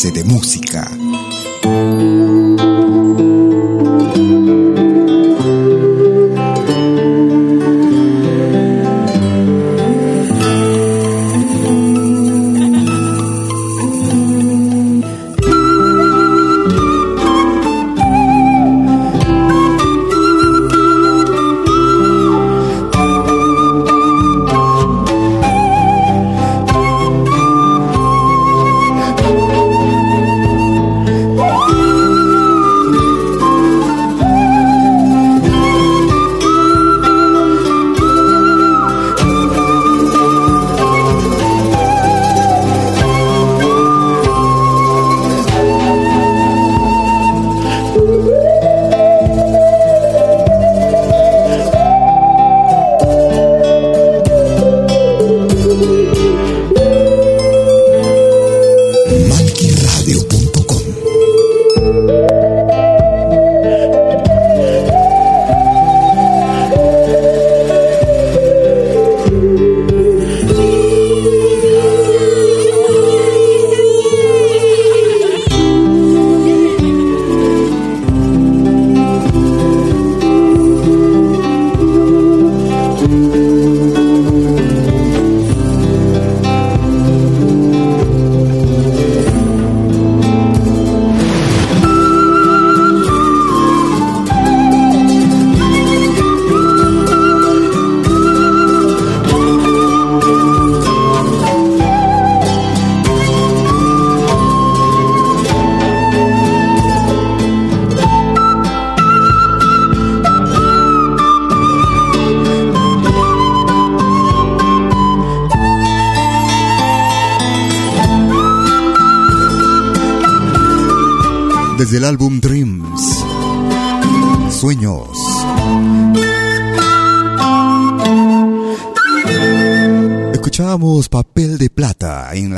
De 0.06 0.22
música. 0.22 0.88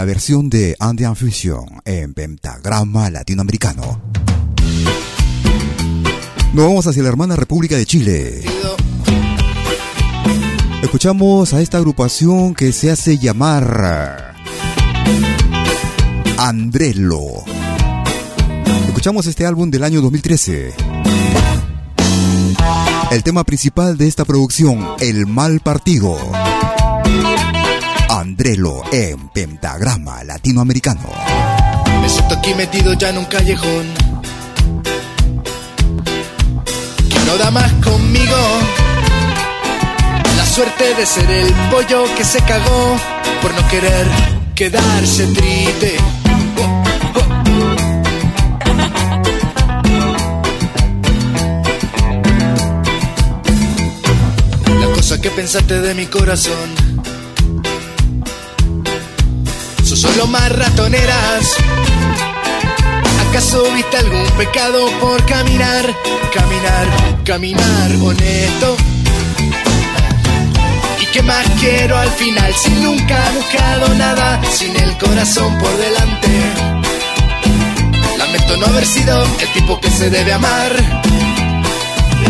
La 0.01 0.07
versión 0.07 0.49
de 0.49 0.77
Andean 0.79 1.15
Fusion 1.15 1.83
en 1.85 2.15
pentagrama 2.15 3.11
latinoamericano. 3.11 4.01
Nos 6.55 6.65
vamos 6.65 6.87
hacia 6.87 7.03
la 7.03 7.11
hermana 7.11 7.37
República 7.37 7.77
de 7.77 7.85
Chile. 7.85 8.43
Escuchamos 10.83 11.53
a 11.53 11.61
esta 11.61 11.77
agrupación 11.77 12.55
que 12.55 12.73
se 12.73 12.91
hace 12.91 13.19
llamar 13.19 14.35
Andrelo. 16.39 17.45
Escuchamos 18.87 19.27
este 19.27 19.45
álbum 19.45 19.71
del 19.71 19.85
año 19.85 20.01
2013. 20.01 20.73
El 23.11 23.23
tema 23.23 23.45
principal 23.45 23.99
de 23.99 24.09
esta 24.09 24.25
producción, 24.25 24.83
El 24.99 25.27
Mal 25.27 25.61
Partido. 25.61 26.17
Andrelo 28.11 28.83
en 28.91 29.29
pentagrama 29.29 30.25
latinoamericano. 30.25 31.09
Me 32.03 32.09
siento 32.09 32.35
aquí 32.35 32.55
metido 32.55 32.93
ya 32.95 33.11
en 33.11 33.19
un 33.19 33.25
callejón 33.27 33.87
que 37.09 37.19
no 37.25 37.37
da 37.37 37.53
más 37.53 37.73
conmigo. 37.75 38.35
La 40.37 40.45
suerte 40.45 40.93
de 40.97 41.07
ser 41.07 41.31
el 41.31 41.55
pollo 41.71 42.05
que 42.17 42.25
se 42.25 42.41
cagó 42.41 42.97
por 43.41 43.55
no 43.55 43.69
querer 43.69 44.09
quedarse 44.57 45.27
triste. 45.27 45.97
La 54.81 54.87
cosa 54.97 55.21
que 55.21 55.31
pensaste 55.31 55.81
de 55.81 55.95
mi 55.95 56.07
corazón 56.07 56.91
son 59.91 60.13
solo 60.13 60.27
más 60.29 60.53
ratoneras. 60.53 61.57
¿Acaso 63.29 63.65
viste 63.75 63.97
algún 63.97 64.25
pecado 64.39 64.89
por 65.01 65.25
caminar, 65.27 65.85
caminar, 66.33 67.25
caminar 67.25 67.91
honesto? 68.01 68.77
¿Y 71.01 71.07
qué 71.07 71.23
más 71.23 71.45
quiero 71.59 71.99
al 71.99 72.11
final 72.11 72.55
si 72.55 72.71
nunca 72.71 73.31
he 73.31 73.37
buscado 73.37 73.95
nada 73.95 74.41
sin 74.53 74.77
el 74.77 74.97
corazón 74.97 75.59
por 75.59 75.77
delante? 75.77 76.29
Lamento 78.17 78.57
no 78.59 78.67
haber 78.67 78.87
sido 78.87 79.25
el 79.41 79.53
tipo 79.55 79.81
que 79.81 79.91
se 79.91 80.09
debe 80.09 80.33
amar. 80.33 80.73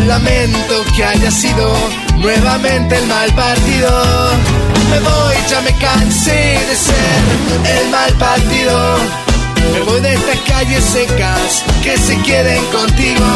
Lamento 0.07 0.85
que 0.97 1.05
haya 1.05 1.31
sido 1.31 1.75
nuevamente 2.21 2.97
el 2.97 3.07
mal 3.07 3.33
partido. 3.35 3.91
Me 4.91 5.01
voy, 5.01 5.35
ya 5.49 5.61
me 5.63 5.73
cansé 5.79 6.59
de 6.69 6.77
ser 6.77 7.79
el 7.79 7.91
mal 7.91 8.13
partido. 8.15 8.97
Me 9.73 9.81
voy 9.83 10.01
de 10.01 10.15
estas 10.15 10.39
calles 10.49 10.85
secas 10.85 11.65
que 11.83 11.97
se 11.97 12.17
queden 12.23 12.65
contigo. 12.67 13.27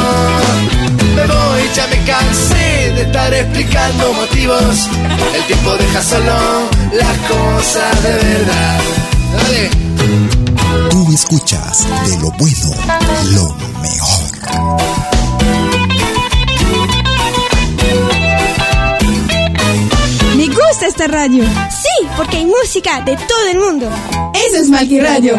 Me 1.16 1.26
voy, 1.26 1.62
ya 1.74 1.86
me 1.86 1.98
cansé 2.04 2.92
de 2.94 3.02
estar 3.02 3.32
explicando 3.32 4.12
motivos. 4.12 4.88
El 5.34 5.44
tiempo 5.44 5.76
deja 5.76 6.02
solo 6.02 6.34
las 6.92 7.18
cosas 7.28 8.02
de 8.02 8.12
verdad. 8.12 8.80
Dale. 9.32 9.70
Tú 10.90 11.12
escuchas 11.12 11.86
de 12.06 12.18
lo 12.18 12.30
bueno, 12.32 12.70
lo 13.32 13.56
mejor. 13.80 14.83
Gusta 20.84 21.04
esta 21.04 21.06
radio. 21.06 21.44
Sí, 21.70 22.06
porque 22.16 22.38
hay 22.38 22.46
música 22.46 23.00
de 23.02 23.16
todo 23.16 23.48
el 23.50 23.58
mundo. 23.58 23.90
Eso 24.46 24.56
es 24.62 24.68
Malqui 24.68 25.00
Radio. 25.00 25.36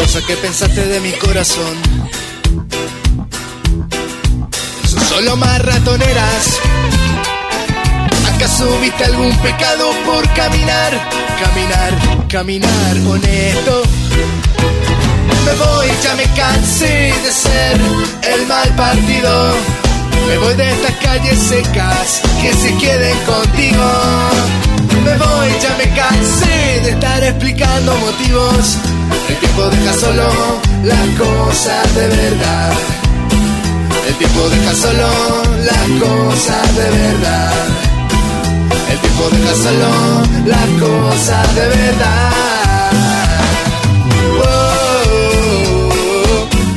cosa 0.00 0.20
que 0.26 0.36
pensaste 0.36 0.86
de 0.86 1.00
mi 1.00 1.12
corazón. 1.12 1.76
Son 4.86 5.00
solo 5.08 5.36
más 5.36 5.60
ratoneras. 5.62 6.60
¿Acaso 8.34 8.78
viste 8.80 9.04
algún 9.04 9.36
pecado 9.38 9.90
por 10.04 10.28
caminar? 10.34 10.92
Caminar, 11.40 12.28
caminar 12.28 12.96
honesto. 13.08 14.05
Me 15.46 15.52
voy, 15.52 15.86
ya 16.02 16.14
me 16.16 16.24
cansé 16.34 17.14
de 17.24 17.30
ser 17.30 17.80
el 18.34 18.46
mal 18.48 18.68
partido. 18.74 19.54
Me 20.26 20.38
voy 20.38 20.54
de 20.54 20.68
estas 20.72 20.96
calles 20.96 21.38
secas 21.38 22.20
que 22.42 22.52
se 22.52 22.76
queden 22.78 23.16
contigo. 23.20 23.86
Me 25.04 25.16
voy, 25.16 25.48
ya 25.62 25.76
me 25.78 25.88
cansé 25.94 26.80
de 26.82 26.90
estar 26.90 27.22
explicando 27.22 27.96
motivos. 27.96 28.76
El 29.28 29.36
tiempo 29.36 29.62
deja 29.70 29.92
solo 29.94 30.28
las 30.82 31.06
cosas 31.16 31.94
de 31.94 32.08
verdad. 32.08 32.72
El 34.08 34.14
tiempo 34.16 34.48
deja 34.48 34.74
solo 34.74 35.08
las 35.64 35.86
cosas 36.02 36.76
de 36.76 36.90
verdad. 36.90 37.52
El 38.90 38.98
tiempo 38.98 39.28
deja 39.30 39.54
solo 39.54 39.90
las 40.44 40.68
cosas 40.80 41.54
de 41.54 41.68
verdad. 41.68 42.45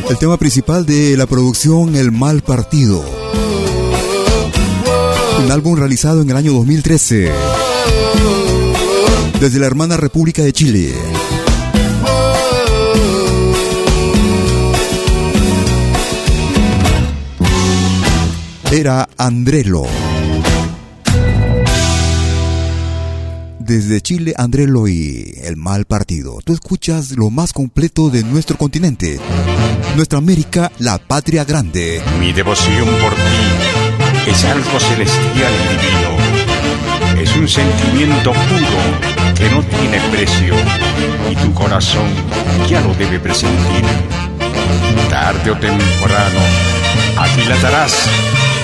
El 0.10 0.18
tema 0.18 0.38
principal 0.38 0.88
de 0.88 1.16
la 1.16 1.28
producción 1.28 1.95
El 1.95 2.12
Mal 2.12 2.41
Partido. 2.41 3.05
Un 5.43 5.51
álbum 5.51 5.78
realizado 5.78 6.24
en 6.24 6.30
el 6.32 6.36
año 6.36 6.51
2013. 6.53 7.32
Desde 9.39 9.60
la 9.60 9.68
hermana 9.68 9.97
República 9.97 10.41
de 10.41 10.51
Chile. 10.51 10.93
Era 18.72 19.07
Andrelo. 19.16 20.09
Desde 23.70 24.02
Chile, 24.02 24.34
Andrelo 24.36 24.88
y 24.88 25.32
El 25.44 25.56
Mal 25.56 25.86
Partido. 25.86 26.40
Tú 26.44 26.54
escuchas 26.54 27.12
lo 27.12 27.30
más 27.30 27.54
completo 27.54 28.10
de 28.10 28.24
nuestro 28.24 28.58
continente. 28.58 29.20
Nuestra 29.96 30.18
América, 30.18 30.72
la 30.80 30.98
patria 30.98 31.46
grande. 31.46 32.02
Mi 32.20 32.34
devoción 32.34 32.88
por 33.00 33.14
ti 33.14 34.32
es 34.32 34.44
algo 34.46 34.80
celestial 34.80 35.54
y 35.54 35.68
divino. 35.86 37.22
Es 37.22 37.36
un 37.38 37.48
sentimiento 37.48 38.34
puro 38.34 39.36
que 39.38 39.52
no 39.52 39.62
tiene 39.62 40.00
precio 40.10 40.56
y 41.30 41.36
tu 41.36 41.54
corazón 41.54 42.08
ya 42.68 42.82
lo 42.82 42.96
debe 42.96 43.20
presentir. 43.20 43.86
Tarde 45.12 45.52
o 45.52 45.60
temprano 45.60 46.40
aquilatarás 47.20 48.10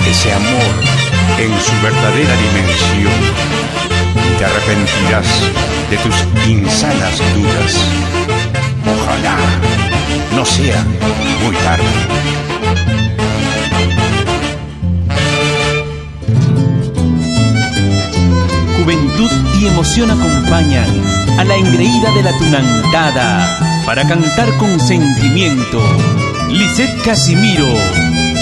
ese 0.10 0.34
amor 0.34 0.74
en 1.38 1.52
su 1.62 1.84
verdadera 1.84 2.36
dimensión 2.38 3.65
te 4.38 4.46
arrepentirás 4.46 5.28
de 5.90 5.98
tus 5.98 6.16
insanas 6.48 7.18
dudas. 7.36 7.76
Ojalá 8.86 9.38
no 10.36 10.46
sea 10.46 10.84
muy 11.44 11.56
tarde. 11.58 11.84
Juventud 18.78 19.32
y 19.60 19.68
emoción 19.68 20.12
acompañan 20.12 20.90
a 21.40 21.44
la 21.44 21.56
engreída 21.56 22.12
de 22.12 22.24
la 22.24 22.38
tunantada 22.38 23.84
para 23.86 24.08
cantar 24.08 24.56
con 24.58 24.80
sentimiento. 24.80 25.82
Lisette 26.50 27.02
Casimiro 27.04 27.68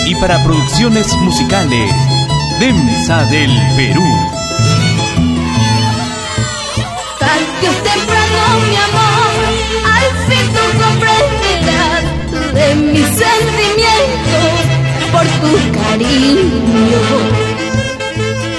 y 0.05 0.15
para 0.15 0.43
producciones 0.43 1.13
musicales, 1.17 1.93
Demsa 2.59 3.23
del 3.25 3.51
Perú. 3.75 4.32
Mi 8.70 8.76
amor, 8.88 9.36
al 9.97 10.09
fin 10.28 10.45
tú 10.55 10.64
comprenderás 10.84 12.03
de 12.53 12.68
mis 12.76 13.09
sentimientos 13.24 14.55
por 15.11 15.26
tu 15.41 15.51
cariño. 15.80 17.03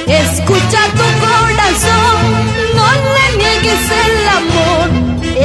Escucha 0.07 0.81
tu 0.99 1.07
corazón, 1.27 2.21
no 2.77 2.87
le 3.15 3.27
niegues 3.39 3.85
el 4.05 4.17
amor, 4.41 4.87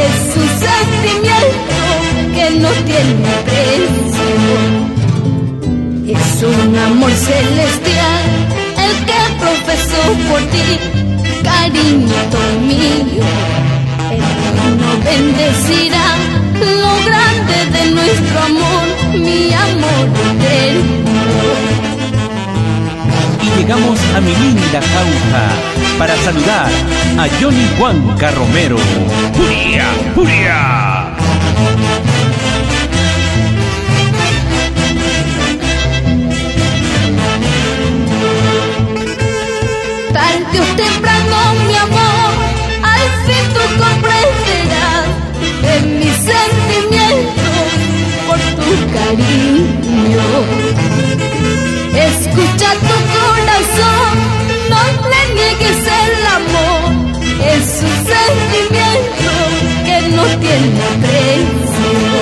es 0.05 0.17
un 0.41 0.49
sentimiento 0.67 1.79
que 2.35 2.45
no 2.59 2.69
tiene 2.89 3.31
precio. 3.45 4.29
Es 6.07 6.43
un 6.43 6.75
amor 6.77 7.11
celestial 7.11 8.25
el 8.85 8.93
que 9.05 9.21
profesó 9.39 10.01
por 10.29 10.41
ti, 10.51 10.69
cariñito 11.43 12.41
mío. 12.67 13.68
Divino 14.59 14.99
bendecirá 15.03 16.07
lo 16.59 16.93
grande 17.05 17.57
de 17.77 17.91
nuestro 17.91 18.39
amor, 18.39 18.85
mi 19.13 19.53
amor 19.53 20.05
eterno. 20.31 21.21
Y 23.41 23.59
llegamos 23.59 23.99
a 24.15 24.21
mi 24.21 24.35
linda 24.35 24.81
jauja 24.81 25.45
para 25.97 26.15
saludar 26.17 26.69
a 27.17 27.27
Johnny 27.41 27.67
Juanca 27.77 28.31
Romero. 28.31 28.77
¡Furia! 29.33 29.85
¡Furia! 30.15 31.15
Tarde 40.13 40.59
o 40.59 40.65
temprano, 40.75 41.58
cariño. 49.09 50.27
Escucha 52.09 52.69
tu 52.87 52.97
corazón, 53.17 54.15
no 54.69 54.81
le 55.11 55.21
niegues 55.35 55.81
el 56.01 56.15
amor, 56.37 56.81
es 57.53 57.67
un 57.89 57.97
sentimiento 58.13 59.31
que 59.85 59.97
no 60.15 60.23
tiene 60.43 60.85
precio. 61.03 62.13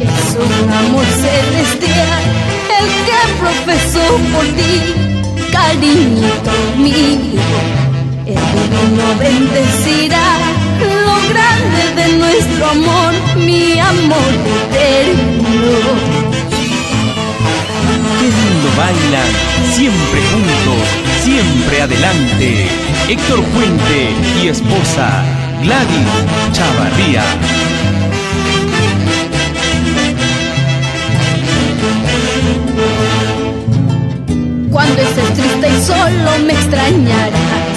Es 0.00 0.26
un 0.44 0.72
amor 0.72 1.06
celestial 1.26 2.22
el 2.78 2.86
que 3.06 3.20
profesó 3.40 4.04
por 4.32 4.46
ti, 4.58 4.74
cariñito 5.52 6.54
mío. 6.76 7.42
El 8.26 8.34
divino 8.34 9.06
bendecirá 9.18 10.22
lo 10.38 10.42
grande 10.42 10.51
de 12.02 12.16
nuestro 12.16 12.66
amor, 12.70 13.12
mi 13.36 13.78
amor 13.78 14.32
eterno. 14.70 15.74
¡Qué 18.18 18.26
lindo 18.38 18.68
bailan! 18.76 19.32
Siempre 19.72 20.20
juntos, 20.30 20.84
siempre 21.22 21.82
adelante. 21.82 22.68
Héctor 23.08 23.42
Puente 23.44 24.10
y 24.42 24.48
esposa 24.48 25.24
Gladys 25.62 26.12
Chavarría. 26.52 27.24
Cuando 34.70 35.02
estés 35.02 35.34
triste 35.34 35.68
y 35.68 35.82
solo 35.82 36.30
me 36.46 36.52
extrañarás, 36.52 37.72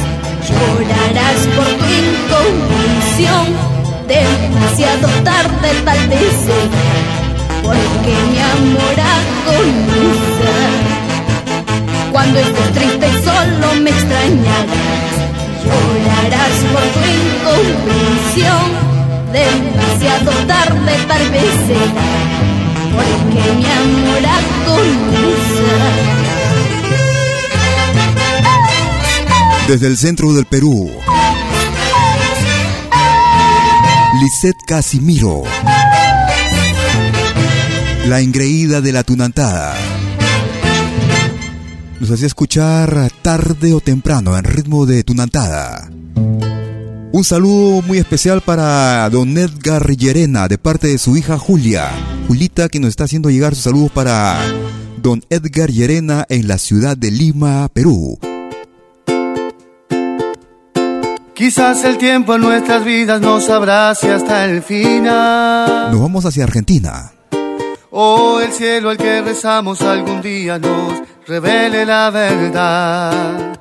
llorarás 0.48 1.48
por 1.56 1.66
tu 1.66 1.86
incondición. 2.04 3.75
Demasiado 4.08 5.08
tarde 5.24 5.70
tal 5.84 6.08
vez 6.08 6.34
será, 6.46 6.86
porque 7.64 8.14
mi 8.32 8.40
amor 8.40 8.98
agoniza. 9.16 10.56
Cuando 12.12 12.40
estés 12.40 12.72
triste 12.74 13.08
y 13.08 13.24
solo 13.24 13.82
me 13.82 13.90
extrañarás, 13.90 15.16
Llorarás 15.66 16.58
por 16.72 16.86
tu 16.94 17.02
incomprensión, 17.18 18.68
demasiado 19.34 20.32
tarde 20.46 20.94
tal 21.08 21.30
vez 21.32 21.54
será, 21.66 22.08
porque 22.96 23.42
mi 23.58 23.66
amor 23.66 24.24
agoniza. 24.40 25.80
Desde 29.68 29.88
el 29.88 29.98
centro 29.98 30.32
del 30.34 30.46
Perú, 30.46 30.92
Lisette 34.20 34.64
Casimiro, 34.66 35.44
la 38.08 38.22
engreída 38.22 38.80
de 38.80 38.94
la 38.94 39.04
tunantada. 39.04 39.76
Nos 42.00 42.12
hacía 42.12 42.28
escuchar 42.28 43.12
tarde 43.22 43.74
o 43.74 43.82
temprano 43.82 44.38
en 44.38 44.46
ritmo 44.46 44.86
de 44.86 45.04
tunantada. 45.04 45.90
Un 47.12 47.24
saludo 47.24 47.82
muy 47.82 47.98
especial 47.98 48.42
para 48.42 49.10
don 49.10 49.38
Edgar 49.38 49.90
Llerena 49.98 50.48
de 50.48 50.58
parte 50.58 50.88
de 50.88 50.98
su 50.98 51.18
hija 51.18 51.38
Julia. 51.38 51.90
Julita 52.28 52.70
que 52.70 52.80
nos 52.80 52.90
está 52.90 53.06
haciendo 53.06 53.30
llegar 53.30 53.54
sus 53.54 53.66
saludos 53.66 53.92
para 53.92 54.40
don 55.02 55.24
Edgar 55.30 55.72
Llerena 55.72 56.26
en 56.30 56.48
la 56.48 56.58
ciudad 56.58 56.96
de 56.96 57.12
Lima, 57.12 57.68
Perú. 57.74 58.18
Quizás 61.36 61.84
el 61.84 61.98
tiempo 61.98 62.36
en 62.36 62.42
nuestras 62.42 62.86
vidas 62.86 63.20
nos 63.20 63.50
abrace 63.50 64.10
hasta 64.10 64.46
el 64.46 64.64
final. 64.64 65.92
Nos 65.92 66.00
vamos 66.00 66.24
hacia 66.26 66.46
Argentina. 66.46 67.12
Oh, 67.92 68.40
el 68.40 68.54
cielo 68.54 68.90
al 68.90 68.98
que 68.98 69.22
rezamos 69.22 69.82
algún 69.82 70.22
día 70.22 70.58
nos 70.58 71.02
revele 71.28 71.86
la 71.86 72.10
verdad. 72.10 73.60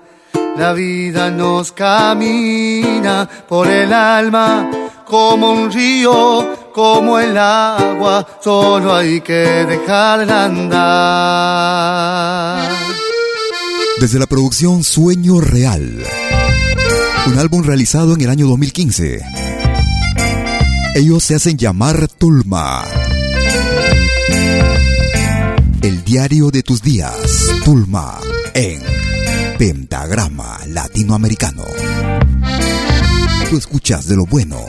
La 0.56 0.72
vida 0.72 1.32
nos 1.32 1.72
camina 1.72 3.28
por 3.48 3.66
el 3.66 3.92
alma 3.92 4.70
como 5.04 5.52
un 5.52 5.72
río, 5.72 6.70
como 6.72 7.18
el 7.18 7.36
agua, 7.36 8.26
solo 8.40 8.94
hay 8.94 9.20
que 9.20 9.32
dejarla 9.66 10.44
andar. 10.44 10.84
Desde 14.00 14.18
la 14.18 14.26
producción 14.26 14.82
Sueño 14.82 15.40
Real, 15.40 16.04
un 17.26 17.38
álbum 17.38 17.62
realizado 17.62 18.14
en 18.14 18.20
el 18.20 18.30
año 18.30 18.46
2015. 18.48 19.20
Ellos 20.94 21.24
se 21.24 21.34
hacen 21.34 21.56
llamar 21.56 22.08
Tulma. 22.08 22.84
El 25.82 26.04
diario 26.04 26.50
de 26.50 26.62
tus 26.62 26.82
días, 26.82 27.14
Tulma, 27.64 28.18
en 28.54 28.80
Pentagrama 29.58 30.58
Latinoamericano. 30.68 31.64
Tú 33.50 33.56
escuchas 33.56 34.06
de 34.06 34.16
lo 34.16 34.26
bueno, 34.26 34.60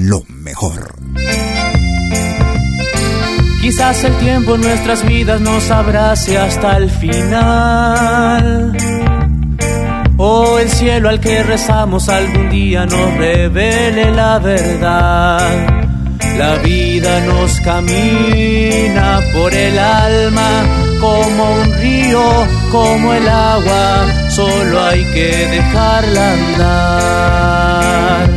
lo 0.00 0.24
mejor. 0.28 0.96
Quizás 3.60 4.04
el 4.04 4.18
tiempo 4.18 4.54
en 4.56 4.62
nuestras 4.62 5.06
vidas 5.06 5.40
nos 5.40 5.70
abrace 5.70 6.36
hasta 6.36 6.76
el 6.78 6.90
final. 6.90 8.72
O 10.16 10.58
el 10.58 10.68
cielo 10.70 11.08
al 11.08 11.20
que 11.20 11.42
rezamos 11.42 12.08
algún 12.08 12.50
día 12.50 12.86
nos 12.86 13.16
revele 13.16 14.10
la 14.12 14.38
verdad. 14.38 15.82
La 16.38 16.56
vida 16.56 17.20
nos 17.20 17.60
camina 17.60 19.20
por 19.32 19.52
el 19.52 19.78
alma 19.78 20.64
como 21.00 21.52
un 21.54 21.72
río, 21.80 22.46
como 22.70 23.12
el 23.12 23.28
agua, 23.28 24.06
solo 24.30 24.84
hay 24.84 25.04
que 25.06 25.48
dejarla 25.48 26.32
andar. 26.32 28.30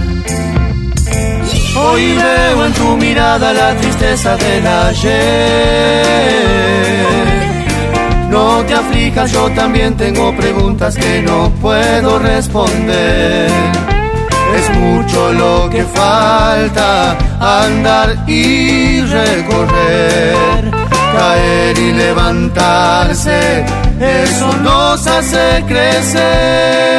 Hoy 1.77 2.15
veo 2.15 2.65
en 2.65 2.73
tu 2.73 2.97
mirada 2.97 3.53
la 3.53 3.75
tristeza 3.75 4.35
del 4.35 4.65
ayer. 4.65 5.95
No 8.29 8.63
te 8.65 8.73
aflijas, 8.73 9.31
yo 9.31 9.49
también 9.51 9.95
tengo 9.95 10.35
preguntas 10.35 10.95
que 10.95 11.21
no 11.21 11.49
puedo 11.61 12.19
responder. 12.19 13.49
Es 14.57 14.69
mucho 14.77 15.33
lo 15.33 15.69
que 15.69 15.83
falta 15.83 17.17
andar 17.39 18.15
y 18.27 19.01
recorrer, 19.01 20.71
caer 21.13 21.77
y 21.77 21.91
levantarse, 21.91 23.65
eso 23.99 24.53
nos 24.63 25.05
hace 25.05 25.63
crecer. 25.67 26.95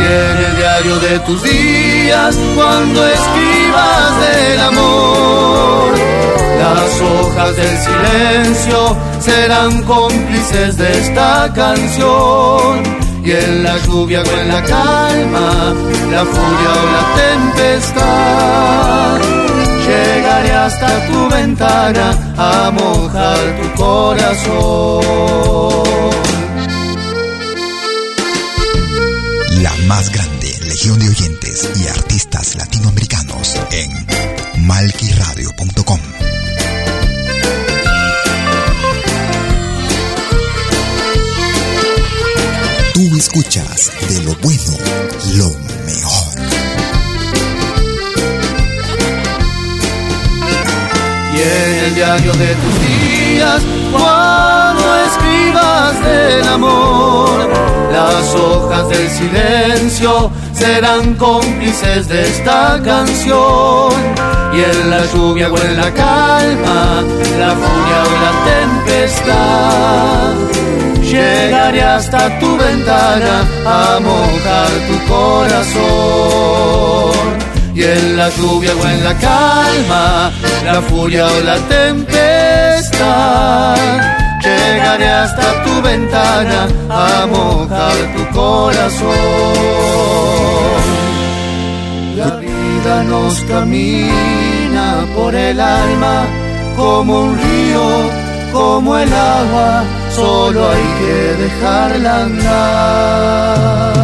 Y 0.00 0.04
en 0.04 0.36
el 0.46 0.56
diario 0.56 0.98
de 1.00 1.18
tus 1.20 1.42
días, 1.42 2.36
cuando 2.54 3.06
escribas 3.06 4.20
del 4.20 4.60
amor, 4.60 5.92
las 6.62 7.00
hojas 7.00 7.56
del 7.56 7.78
silencio 7.78 8.96
serán 9.20 9.82
cómplices 9.82 10.76
de 10.76 10.98
esta 11.00 11.52
canción 11.54 13.08
y 13.24 13.32
en 13.32 13.62
la 13.62 13.76
lluvia 13.78 14.22
o 14.22 14.40
en 14.40 14.48
la 14.48 14.62
calma, 14.64 15.74
la 16.10 16.24
furia 16.24 16.70
o 16.80 16.86
la 16.96 17.04
tempestad. 17.22 19.20
Llegaré 19.86 20.52
hasta 20.52 21.06
tu 21.08 21.28
ventana 21.28 22.08
a 22.36 22.70
mojar 22.70 23.38
tu 23.60 23.66
corazón. 23.82 25.58
La 29.62 29.74
más 29.86 30.12
grande 30.12 30.54
legión 30.66 30.98
de 30.98 31.08
oyentes 31.08 31.68
y 31.76 31.88
artistas 31.88 32.54
latinoamericanos 32.56 33.56
en 33.72 34.66
malquiradio.com. 34.66 36.00
Tú 42.94 43.16
escuchas 43.16 43.90
de 44.08 44.22
lo 44.22 44.34
bueno, 44.36 44.76
lo 45.36 45.48
mejor. 45.86 46.34
Y 51.34 51.40
en 51.40 51.84
el 51.84 51.94
diario 51.94 52.32
de 52.32 52.54
tus 52.54 52.87
cuando 53.92 54.96
escribas 55.06 56.04
del 56.04 56.48
amor, 56.48 57.50
las 57.92 58.34
hojas 58.34 58.88
del 58.88 59.08
silencio 59.10 60.30
serán 60.52 61.14
cómplices 61.14 62.08
de 62.08 62.22
esta 62.22 62.80
canción. 62.84 63.92
Y 64.52 64.62
en 64.62 64.90
la 64.90 65.04
lluvia 65.12 65.52
o 65.52 65.58
en 65.58 65.76
la 65.76 65.90
calma, 65.92 67.02
la 67.38 67.54
furia 67.54 67.98
o 68.04 68.12
la 68.24 68.32
tempestad 68.50 70.48
llegaré 71.02 71.82
hasta 71.82 72.38
tu 72.38 72.56
ventana 72.56 73.44
a 73.64 74.00
mojar 74.00 74.70
tu 74.88 74.96
corazón. 75.12 75.78
Y 77.74 77.84
en 77.84 78.16
la 78.16 78.28
lluvia 78.30 78.72
o 78.74 78.86
en 78.88 79.04
la 79.04 79.14
calma, 79.14 80.32
la 80.64 80.82
furia 80.82 81.26
o 81.26 81.40
la 81.40 81.56
tempestad, 81.68 82.47
llegaré 84.42 85.08
hasta 85.08 85.64
tu 85.64 85.82
ventana 85.82 86.68
a 86.88 87.26
mojar 87.26 87.96
tu 88.14 88.22
corazón. 88.36 89.08
La 92.16 92.36
vida 92.36 93.04
nos 93.04 93.40
camina 93.42 95.06
por 95.16 95.34
el 95.34 95.60
alma 95.60 96.26
como 96.76 97.22
un 97.24 97.38
río, 97.38 98.10
como 98.52 98.96
el 98.96 99.12
agua 99.12 99.84
solo 100.14 100.68
hay 100.70 100.82
que 101.00 101.34
dejarla 101.42 102.24
andar. 102.24 103.98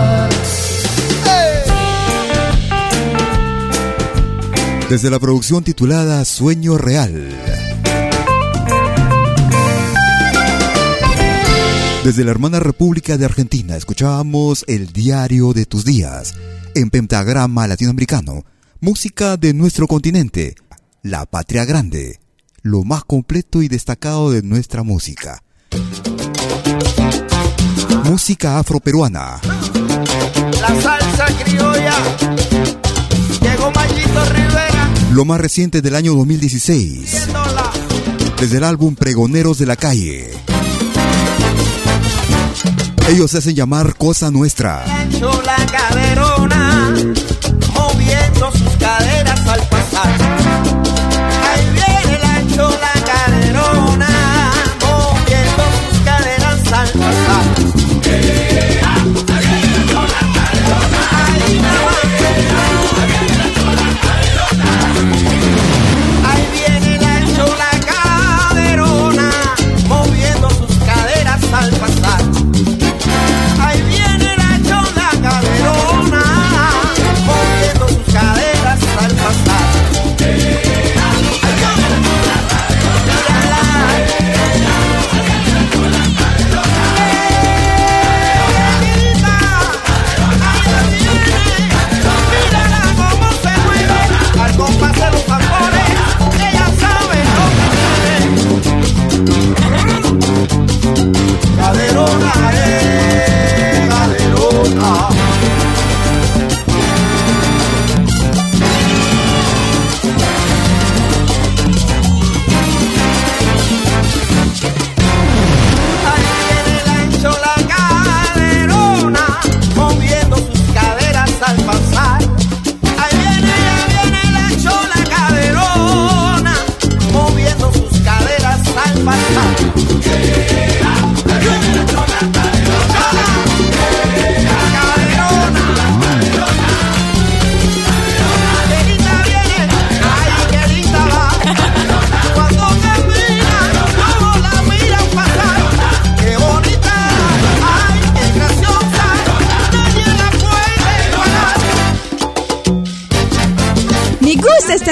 Desde 4.88 5.10
la 5.10 5.18
producción 5.18 5.64
titulada 5.64 6.24
Sueño 6.24 6.76
Real. 6.78 7.43
Desde 12.04 12.22
la 12.22 12.32
hermana 12.32 12.60
República 12.60 13.16
de 13.16 13.24
Argentina 13.24 13.78
escuchábamos 13.78 14.66
El 14.68 14.92
Diario 14.92 15.54
de 15.54 15.64
tus 15.64 15.86
Días 15.86 16.34
en 16.74 16.90
Pentagrama 16.90 17.66
Latinoamericano, 17.66 18.44
música 18.78 19.38
de 19.38 19.54
nuestro 19.54 19.86
continente, 19.86 20.54
la 21.02 21.24
patria 21.24 21.64
grande, 21.64 22.20
lo 22.60 22.84
más 22.84 23.04
completo 23.04 23.62
y 23.62 23.68
destacado 23.68 24.30
de 24.30 24.42
nuestra 24.42 24.82
música. 24.82 25.42
Música 28.04 28.58
afroperuana. 28.58 29.40
La 30.60 30.82
salsa 30.82 31.26
criolla. 31.42 31.94
Llegó 33.40 33.70
Machito 33.70 34.24
Rivera. 34.26 34.90
Lo 35.10 35.24
más 35.24 35.40
reciente 35.40 35.80
del 35.80 35.94
año 35.94 36.12
2016. 36.16 37.28
Desde 38.38 38.58
el 38.58 38.64
álbum 38.64 38.94
Pregoneros 38.94 39.56
de 39.56 39.64
la 39.64 39.76
Calle. 39.76 40.53
Ellos 43.08 43.34
hacen 43.34 43.54
llamar 43.54 43.96
Cosa 43.96 44.30
Nuestra. 44.30 44.82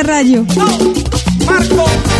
Radio. 0.02 0.44
Marco, 1.46 2.11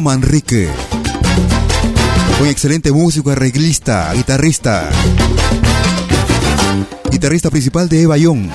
Manrique. 0.00 0.68
Un 2.40 2.46
excelente 2.46 2.92
músico, 2.92 3.30
arreglista, 3.30 4.12
guitarrista. 4.12 4.88
Guitarrista 7.10 7.50
principal 7.50 7.88
de 7.88 8.02
Eva 8.02 8.16
Young. 8.16 8.48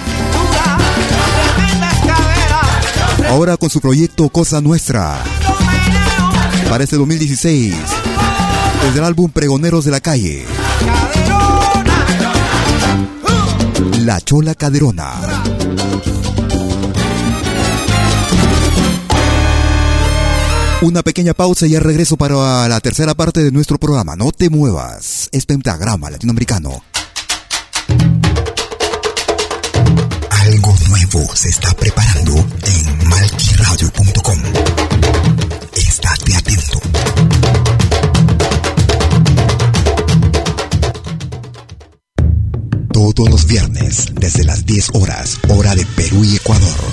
Ahora 3.30 3.58
con 3.58 3.70
su 3.70 3.82
proyecto 3.82 4.30
Cosa 4.30 4.62
Nuestra. 4.62 5.18
Para 6.70 6.84
este 6.84 6.98
2016. 6.98 7.76
Desde 8.84 9.00
el 9.00 9.06
álbum 9.06 9.32
Pregoneros 9.32 9.86
de 9.86 9.92
la 9.92 10.00
Calle. 10.00 10.46
La 14.00 14.22
Chola 14.22 14.56
Caderona. 14.56 15.14
Una 20.84 21.02
pequeña 21.02 21.34
pausa 21.34 21.66
y 21.66 21.70
ya 21.70 21.80
regreso 21.80 22.18
para 22.18 22.68
la 22.68 22.80
tercera 22.82 23.14
parte 23.16 23.42
de 23.42 23.54
nuestro 23.54 23.78
programa. 23.78 24.18
No 24.18 24.34
te 24.34 24.50
muevas. 24.50 25.30
Es 25.32 25.46
Pentagrama 25.46 26.10
Latinoamericano. 26.10 26.84
Algo 30.30 30.76
nuevo 30.90 31.36
se 31.36 31.48
está 31.48 31.74
preparando 31.74 32.36
en 32.36 33.08
malquiradio.com. 33.08 34.40
Estate 35.74 36.36
atento. 36.36 36.80
Todos 42.92 43.30
los 43.30 43.48
viernes, 43.48 44.08
desde 44.16 44.44
las 44.44 44.66
10 44.66 44.90
horas, 44.96 45.40
hora 45.48 45.76
de 45.76 45.86
Perú 45.86 46.26
y 46.26 46.36
Ecuador. 46.36 46.93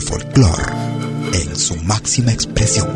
El 0.00 0.06
folclore 0.06 0.64
en 1.34 1.54
su 1.54 1.76
máxima 1.82 2.32
expresión. 2.32 2.88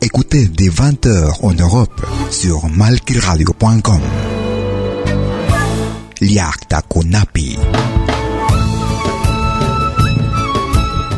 Écoutez 0.00 0.48
dès 0.48 0.68
20h 0.68 1.38
en 1.42 1.60
Europe 1.60 2.02
sur 2.30 2.68
malquiradio.com. 2.68 4.00
Liakta 6.20 6.82
Kunapi. 6.82 7.56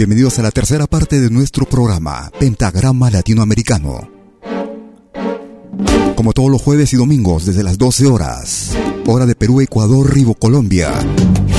Bienvenidos 0.00 0.38
a 0.38 0.42
la 0.42 0.50
tercera 0.50 0.86
parte 0.86 1.20
de 1.20 1.28
nuestro 1.28 1.66
programa, 1.66 2.32
Pentagrama 2.40 3.10
Latinoamericano. 3.10 4.10
Como 6.16 6.32
todos 6.32 6.50
los 6.50 6.62
jueves 6.62 6.94
y 6.94 6.96
domingos, 6.96 7.44
desde 7.44 7.62
las 7.62 7.76
12 7.76 8.06
horas, 8.06 8.70
hora 9.06 9.26
de 9.26 9.34
Perú, 9.34 9.60
Ecuador, 9.60 10.10
Ribo, 10.10 10.34
Colombia, 10.34 10.90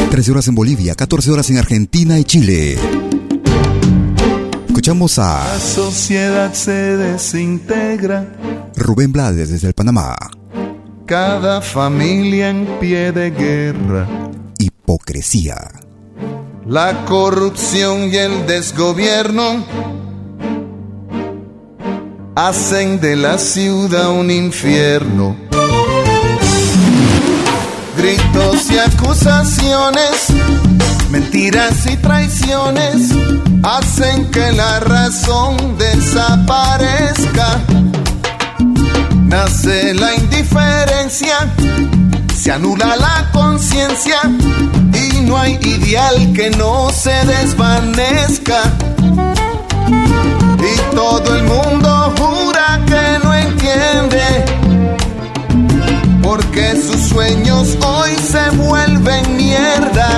13 0.10 0.32
horas 0.32 0.48
en 0.48 0.56
Bolivia, 0.56 0.96
14 0.96 1.30
horas 1.30 1.52
en 1.52 1.60
Argentina 1.60 2.18
y 2.18 2.24
Chile. 2.24 2.80
Escuchamos 4.66 5.20
a 5.20 5.44
La 5.48 5.60
sociedad 5.60 6.52
se 6.52 6.98
desintegra, 6.98 8.26
Rubén 8.76 9.12
Blades 9.12 9.52
desde 9.52 9.68
el 9.68 9.76
Panamá. 9.76 10.16
cada 11.06 11.62
familia 11.62 12.50
en 12.50 12.66
pie 12.80 13.12
de 13.12 13.30
guerra. 13.30 14.08
Hipocresía. 14.58 15.91
La 16.72 17.04
corrupción 17.04 18.14
y 18.14 18.16
el 18.16 18.48
desgobierno 18.48 19.66
hacen 22.34 23.02
de 23.02 23.18
la 23.18 23.38
ciudad 23.38 24.10
un 24.12 24.32
infierno. 24.32 25.36
Gritos 27.98 28.72
y 28.72 28.78
acusaciones, 28.78 30.28
mentiras 31.10 31.86
y 31.88 31.98
traiciones 31.98 33.12
hacen 33.64 34.32
que 34.32 34.54
la 34.54 34.80
razón 34.80 35.78
desaparezca. 35.78 37.60
Nace 39.26 39.94
la 39.94 40.16
indiferencia, 40.16 41.36
se 42.42 42.52
anula 42.52 42.96
la 42.96 43.30
conciencia 43.32 44.18
y 44.24 45.22
no 45.22 45.38
hay 45.38 45.60
ideal 45.62 46.34
que 46.34 46.50
no 46.50 46.90
se 46.90 47.14
desvanezca. 47.28 48.64
Y 50.58 50.96
todo 50.96 51.36
el 51.36 51.44
mundo 51.44 52.12
jura 52.18 52.80
que 52.88 53.20
no 53.24 53.36
entiende, 53.36 54.46
porque 56.24 56.76
sus 56.78 57.10
sueños 57.10 57.78
hoy 57.86 58.16
se 58.16 58.50
vuelven 58.58 59.38
mierda. 59.38 60.10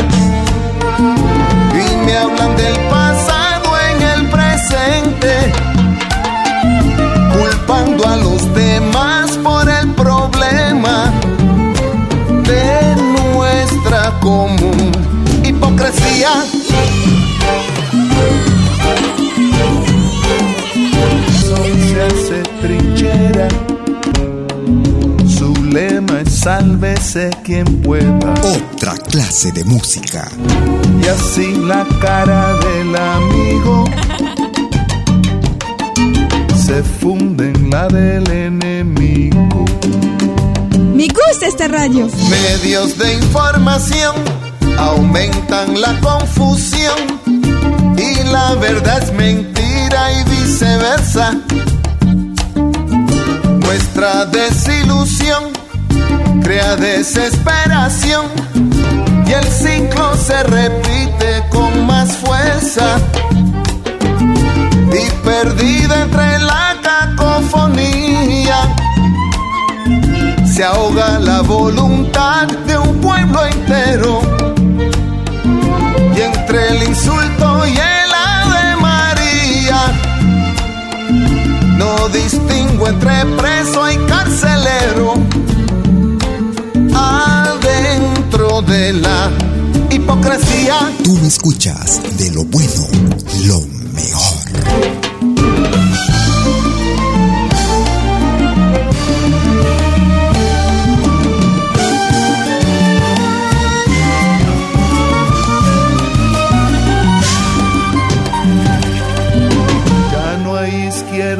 Y 1.73 2.05
me 2.05 2.17
hablan 2.17 2.55
del 2.55 2.77
pasado 2.89 3.77
en 3.89 4.01
el 4.01 4.29
presente, 4.29 5.12
común 14.23 14.91
hipocresía. 15.43 16.31
Se 21.85 22.01
hace 22.01 22.41
trinchera, 22.61 23.47
su 25.27 25.53
lema 25.65 26.21
es 26.21 26.33
sálvese 26.33 27.29
quien 27.43 27.65
pueda. 27.81 28.33
Otra 28.41 28.95
clase 28.95 29.51
de 29.51 29.63
música. 29.65 30.29
Y 31.03 31.07
así 31.07 31.55
la 31.67 31.85
cara 32.01 32.55
del 32.55 32.95
amigo 32.95 33.85
se 36.65 36.81
funde 36.81 37.49
en 37.49 37.69
la 37.69 37.87
del 37.89 38.29
enemigo. 38.31 39.65
Me 41.03 41.09
gusta 41.09 41.47
esta 41.47 41.67
radio. 41.67 42.07
Medios 42.29 42.97
de 42.97 43.15
información 43.15 44.15
aumentan 44.77 45.81
la 45.81 45.99
confusión 45.99 46.95
y 47.97 48.23
la 48.23 48.55
verdad 48.55 49.03
es 49.03 49.11
mentira 49.11 50.13
y 50.13 50.23
viceversa. 50.29 51.33
Nuestra 53.65 54.27
desilusión 54.27 55.51
crea 56.41 56.77
desesperación 56.77 58.27
y 59.27 59.31
el 59.33 59.43
ciclo 59.43 60.15
se 60.15 60.41
repite 60.43 61.43
con 61.49 61.85
más 61.85 62.15
fuerza. 62.15 62.97
Y 64.93 65.25
perdida 65.25 66.03
entre 66.03 66.39
la 66.39 66.77
cacofonía, 66.81 68.12
se 70.53 70.63
ahoga 70.63 71.19
la 71.19 71.41
voluntad 71.41 72.47
de 72.67 72.77
un 72.77 73.01
pueblo 73.01 73.43
entero. 73.43 74.21
Y 76.15 76.21
entre 76.21 76.69
el 76.69 76.83
insulto 76.83 77.65
y 77.65 77.71
el 77.71 78.13
Ave 78.13 78.75
María, 78.79 79.81
no 81.75 82.07
distingo 82.09 82.87
entre 82.87 83.25
preso 83.37 83.91
y 83.91 83.97
carcelero. 84.05 85.13
Adentro 86.93 88.61
de 88.61 88.93
la 88.93 89.31
hipocresía. 89.89 90.75
Tú 91.03 91.17
lo 91.17 91.25
escuchas 91.25 91.99
de 92.19 92.31
lo 92.31 92.43
bueno, 92.43 92.87
lo 93.47 93.59
mejor. 93.93 95.02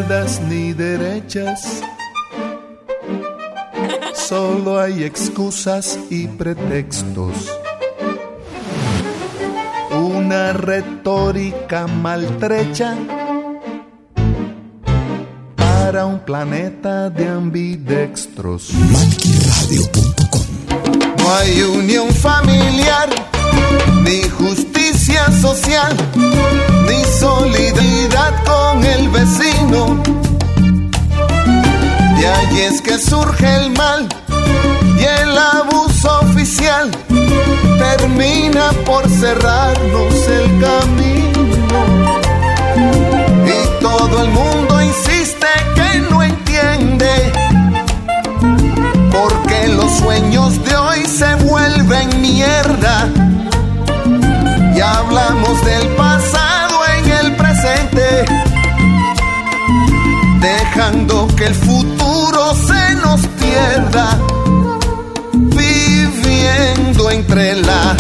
Izquierdas 0.03 0.41
ni 0.49 0.73
derechas, 0.73 1.81
solo 4.13 4.79
hay 4.79 5.03
excusas 5.03 5.97
y 6.09 6.27
pretextos. 6.27 7.49
Una 9.91 10.53
retórica 10.53 11.87
maltrecha 11.87 12.95
para 15.55 16.05
un 16.05 16.19
planeta 16.19 17.09
de 17.09 17.29
ambidextros. 17.29 18.71
No 21.17 21.35
hay 21.35 21.61
unión 21.61 22.09
familiar, 22.09 23.09
ni 24.03 24.21
justicia 24.29 25.31
social, 25.41 25.95
ni 26.87 27.03
solidaridad 27.19 28.33
con 28.45 28.83
el 28.85 29.09
vecino. 29.09 30.01
De 32.17 32.27
ahí 32.27 32.61
es 32.61 32.81
que 32.81 32.97
surge 32.97 33.55
el 33.57 33.71
mal 33.71 34.07
y 34.97 35.03
el 35.03 35.37
abuso 35.37 36.19
oficial 36.21 36.89
termina 37.77 38.71
por 38.85 39.09
cerrarnos 39.09 40.15
el 40.27 40.45
camino. 40.61 41.41
Y 43.45 43.81
todo 43.81 44.23
el 44.23 44.29
mundo 44.29 44.81
insiste 44.81 45.47
que 45.75 45.99
no 46.09 46.23
entiende 46.23 47.31
porque 49.11 49.67
los 49.69 49.91
sueños 49.97 50.63
de 50.63 50.75
hoy 50.75 51.05
se 51.05 51.35
vuelven 51.35 52.21
mierda. 52.21 53.22
Hablamos 54.83 55.63
del 55.63 55.87
pasado 55.95 56.79
en 56.97 57.09
el 57.09 57.35
presente, 57.37 58.25
dejando 60.41 61.27
que 61.37 61.45
el 61.45 61.55
futuro 61.55 62.53
se 62.67 62.95
nos 62.95 63.21
pierda, 63.39 64.19
viviendo 65.31 67.11
entre 67.11 67.55
la 67.61 67.95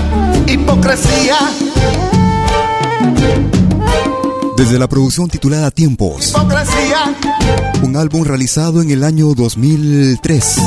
hipocresía. 0.45 1.37
Desde 4.57 4.77
la 4.77 4.87
producción 4.89 5.29
titulada 5.29 5.71
Tiempos, 5.71 6.31
Hipocresía, 6.31 7.15
un 7.81 7.95
álbum 7.95 8.25
realizado 8.25 8.81
en 8.81 8.91
el 8.91 9.05
año 9.05 9.33
2003. 9.33 10.57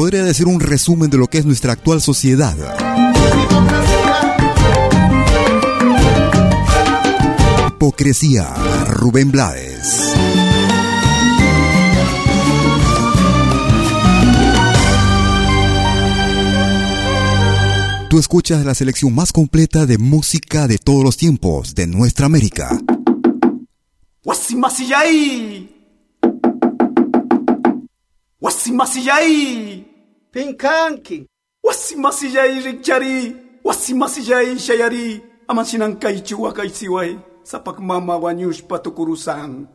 Podría 0.00 0.24
decir 0.24 0.46
un 0.46 0.60
resumen 0.60 1.10
de 1.10 1.18
lo 1.18 1.26
que 1.26 1.36
es 1.36 1.44
nuestra 1.44 1.74
actual 1.74 2.00
sociedad. 2.00 2.56
Hipocresía, 7.68 8.48
Rubén 8.86 9.30
Blades. 9.30 10.14
Tú 18.08 18.18
escuchas 18.18 18.64
la 18.64 18.74
selección 18.74 19.14
más 19.14 19.32
completa 19.32 19.84
de 19.84 19.98
música 19.98 20.66
de 20.66 20.78
todos 20.78 21.04
los 21.04 21.18
tiempos 21.18 21.74
de 21.74 21.86
nuestra 21.86 22.24
América. 22.24 22.80
wasimasiyai. 28.40 29.84
Penkanki 30.32 31.26
wasimasiyai 31.64 32.60
rikchari 32.60 33.36
wasimasiyai 33.64 34.58
shayari. 34.58 35.22
Amashinankaychu 35.48 36.42
waqaysiway 36.42 37.16
sapak 37.42 37.78
mama 37.78 38.16
wañushpa 38.16 38.78
tukurusan. 38.78 39.66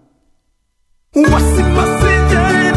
Wasimasiyai 1.15 2.74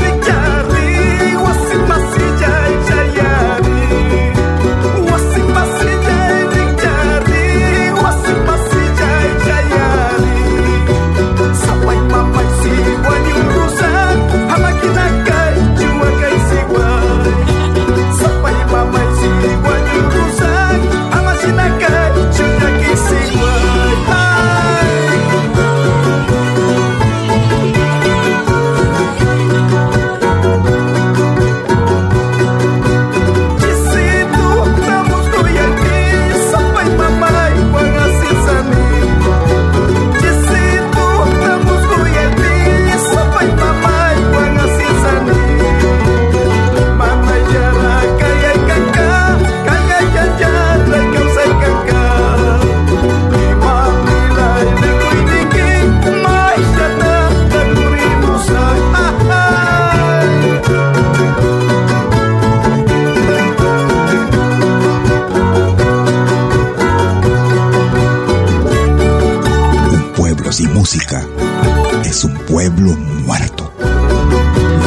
es 72.04 72.24
un 72.24 72.32
pueblo 72.46 72.96
muerto. 72.96 73.70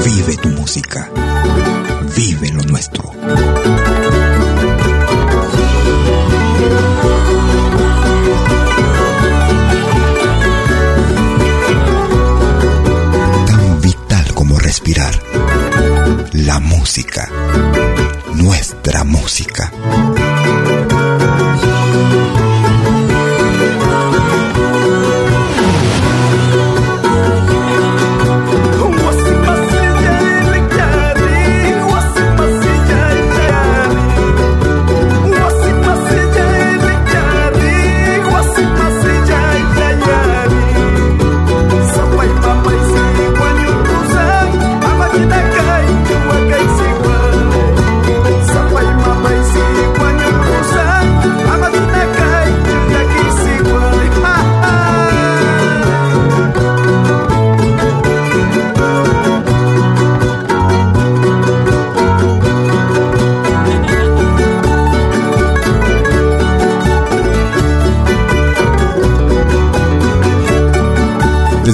Vive 0.04 0.36
tu 0.38 0.50
música. 0.50 1.08
Vive 2.16 2.50
lo 2.50 2.64
nuestro. 2.64 3.12
Tan 13.46 13.82
vital 13.82 14.34
como 14.34 14.58
respirar. 14.58 15.14
La 16.32 16.60
música. 16.60 17.30
Nuestra 18.34 19.04
música. 19.04 19.72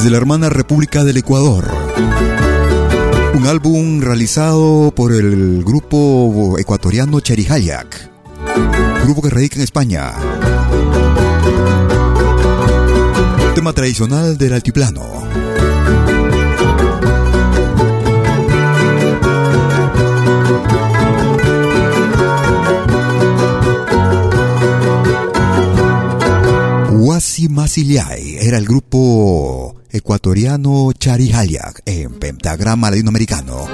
Desde 0.08 0.16
la 0.16 0.22
hermana 0.22 0.50
República 0.50 1.04
del 1.04 1.18
Ecuador. 1.18 1.70
Un 3.36 3.46
álbum 3.46 4.00
realizado 4.00 4.94
por 4.96 5.12
el 5.12 5.66
grupo 5.66 6.56
ecuatoriano 6.58 7.20
Cherihayak, 7.20 8.10
grupo 9.04 9.22
que 9.22 9.30
radica 9.30 9.58
en 9.58 9.64
España. 9.64 10.14
Tema 13.54 13.74
tradicional 13.74 14.38
del 14.38 14.54
altiplano. 14.54 15.28
Wasi 27.18 27.50
Masiliay 27.50 28.38
era 28.40 28.58
el 28.58 28.66
grupo 28.66 29.17
ecuatoriano 30.08 30.94
Charihayak 30.98 31.82
en 31.86 32.14
pentagrama 32.18 32.90
latinoamericano. 32.90 33.68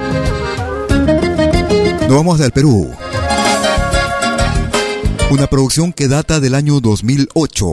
Nos 2.08 2.10
vamos 2.10 2.42
al 2.42 2.50
Perú. 2.50 2.90
Una 5.30 5.46
producción 5.46 5.94
que 5.94 6.08
data 6.08 6.40
del 6.40 6.56
año 6.56 6.80
2008. 6.80 7.68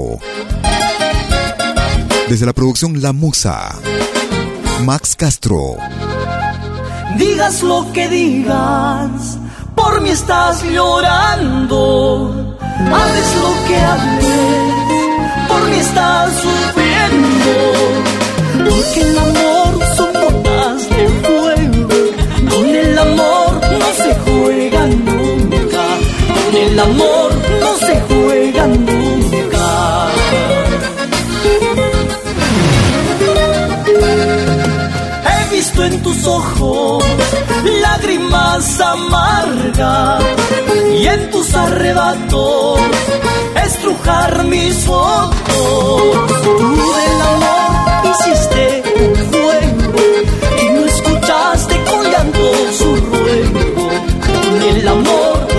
Desde 2.28 2.44
la 2.44 2.52
producción 2.52 3.00
La 3.00 3.14
Musa. 3.14 3.78
Max 4.84 5.16
Castro. 5.16 5.76
Digas 7.16 7.62
lo 7.62 7.90
que 7.94 8.08
digas, 8.10 9.38
por 9.74 10.02
mí 10.02 10.10
estás 10.10 10.62
llorando. 10.64 12.58
Hables 12.60 13.36
lo 13.40 13.66
que 13.66 13.76
hables, 13.76 15.48
por 15.48 15.70
mí 15.70 15.76
estás 15.76 16.30
sufriendo. 16.34 18.09
Porque 18.68 19.00
el 19.02 19.18
amor 19.18 19.72
son 19.96 20.12
botas 20.12 20.88
de 20.90 21.08
fuego. 21.24 21.88
Con 22.50 22.66
el 22.68 22.98
amor 22.98 23.60
no 23.80 23.88
se 24.02 24.14
juega 24.24 24.86
nunca. 24.86 25.84
Con 26.34 26.56
el 26.56 26.78
amor 26.78 27.30
no 27.60 27.76
se 27.86 28.00
juega 28.08 28.66
nunca. 28.66 30.08
He 35.30 35.54
visto 35.54 35.84
en 35.84 36.02
tus 36.02 36.26
ojos 36.26 37.04
lágrimas 37.82 38.80
amargas 38.80 40.22
y 40.98 41.06
en 41.06 41.30
tus 41.30 41.54
arrebatos 41.54 42.80
estrujar 43.64 44.44
mis 44.44 44.74
fotos. 44.84 45.30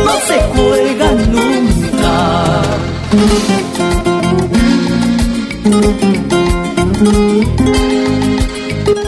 No 0.06 0.20
se 0.28 0.42
juega 0.54 1.12
nunca. 1.12 2.62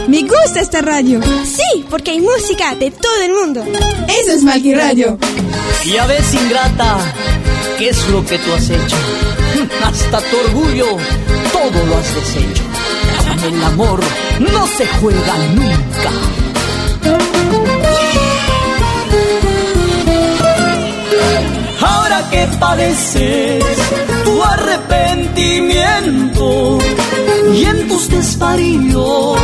Me 0.08 0.22
gusta 0.22 0.60
esta 0.60 0.80
radio. 0.80 1.20
Sí, 1.44 1.84
porque 1.90 2.12
hay 2.12 2.20
música 2.20 2.74
de 2.74 2.90
todo 2.90 3.22
el 3.22 3.32
mundo. 3.32 3.64
Eso 4.08 4.32
es 4.32 4.42
Malqui 4.42 4.74
Radio. 4.74 5.18
Ya 5.84 6.06
ves, 6.06 6.34
ingrata, 6.34 6.98
¿qué 7.78 7.90
es 7.90 8.08
lo 8.08 8.24
que 8.24 8.38
tú 8.38 8.52
has 8.52 8.70
hecho? 8.70 8.96
Hasta 9.84 10.20
tu 10.20 10.36
orgullo, 10.38 10.96
todo 11.52 11.86
lo 11.86 11.96
has 11.96 12.14
deshecho. 12.14 12.62
Con 13.28 13.54
el 13.54 13.64
amor 13.64 14.00
no 14.40 14.66
se 14.66 14.86
juega 14.86 15.36
nunca. 15.54 16.43
Que 22.30 22.46
padeces 22.58 23.64
tu 24.24 24.42
arrepentimiento 24.42 26.78
y 27.52 27.64
en 27.64 27.86
tus 27.88 28.08
desvaríos 28.08 29.38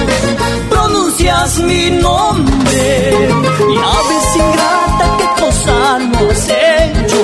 pronuncias 0.68 1.58
mi 1.60 1.90
nombre. 1.90 3.28
Ya 3.74 3.92
ves, 4.08 4.36
ingrata, 4.36 5.16
qué 5.18 5.26
cosa 5.42 5.98
no 5.98 6.30
has 6.30 6.48
hecho. 6.48 7.20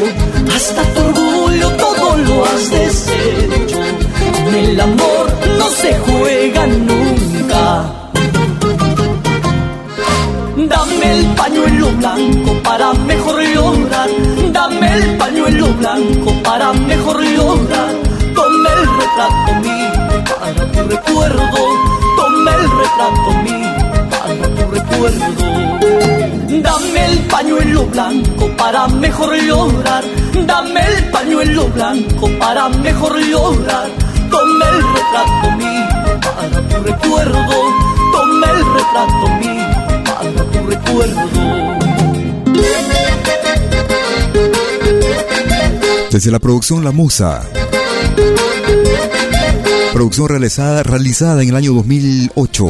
Hasta 0.55 0.83
tu 0.95 1.01
orgullo 1.01 1.69
todo 1.73 2.17
lo 2.19 2.45
has 2.45 2.71
deshecho. 2.71 3.81
Con 4.45 4.55
el 4.55 4.79
amor 4.81 5.27
no 5.59 5.69
se 5.71 5.99
juega 5.99 6.67
nunca. 6.67 7.93
Dame 10.57 11.13
el 11.19 11.27
pañuelo 11.35 11.91
blanco 11.93 12.53
para 12.63 12.93
mejor 12.95 13.43
llorar. 13.43 13.86
El 14.97 15.19
pañuelo 15.19 15.75
blanco 15.75 16.33
para 16.43 16.73
mejor 16.73 17.23
llorar. 17.23 17.95
Tome 18.35 18.69
el 18.77 18.83
retrato 18.99 19.55
mío 19.61 19.93
para 20.41 20.73
tu 20.73 20.89
recuerdo. 20.89 21.65
Tome 22.17 22.51
el 22.55 22.65
retrato 22.81 23.31
mío 23.45 23.73
para 24.11 24.45
tu 24.55 24.63
recuerdo. 24.71 25.27
Dame 26.63 27.05
el 27.13 27.19
pañuelo 27.27 27.87
blanco 27.89 28.49
para 28.57 28.89
mejor 28.89 29.37
llorar. 29.37 30.05
Dame 30.47 30.81
el 30.81 31.05
pañuelo 31.11 31.69
blanco 31.69 32.31
para 32.39 32.71
mejor 32.71 33.19
llorar. 33.19 33.91
Tome 34.31 34.65
el 34.65 34.83
retrato 34.95 35.51
mío 35.59 36.21
para 36.23 36.69
tu 36.69 36.83
recuerdo. 36.85 37.55
Tome 38.13 38.47
el 38.47 38.65
retrato 38.75 39.27
mío 39.41 39.67
para 40.07 40.43
tu 40.53 40.67
recuerdo. 40.71 41.66
Desde 46.17 46.31
la 46.31 46.39
producción 46.39 46.83
La 46.83 46.93
Musa. 46.93 47.43
Producción 49.93 50.29
realizada, 50.31 50.83
realizada 50.83 51.43
en 51.43 51.51
el 51.51 51.57
año 51.57 51.75
2008. 51.75 52.67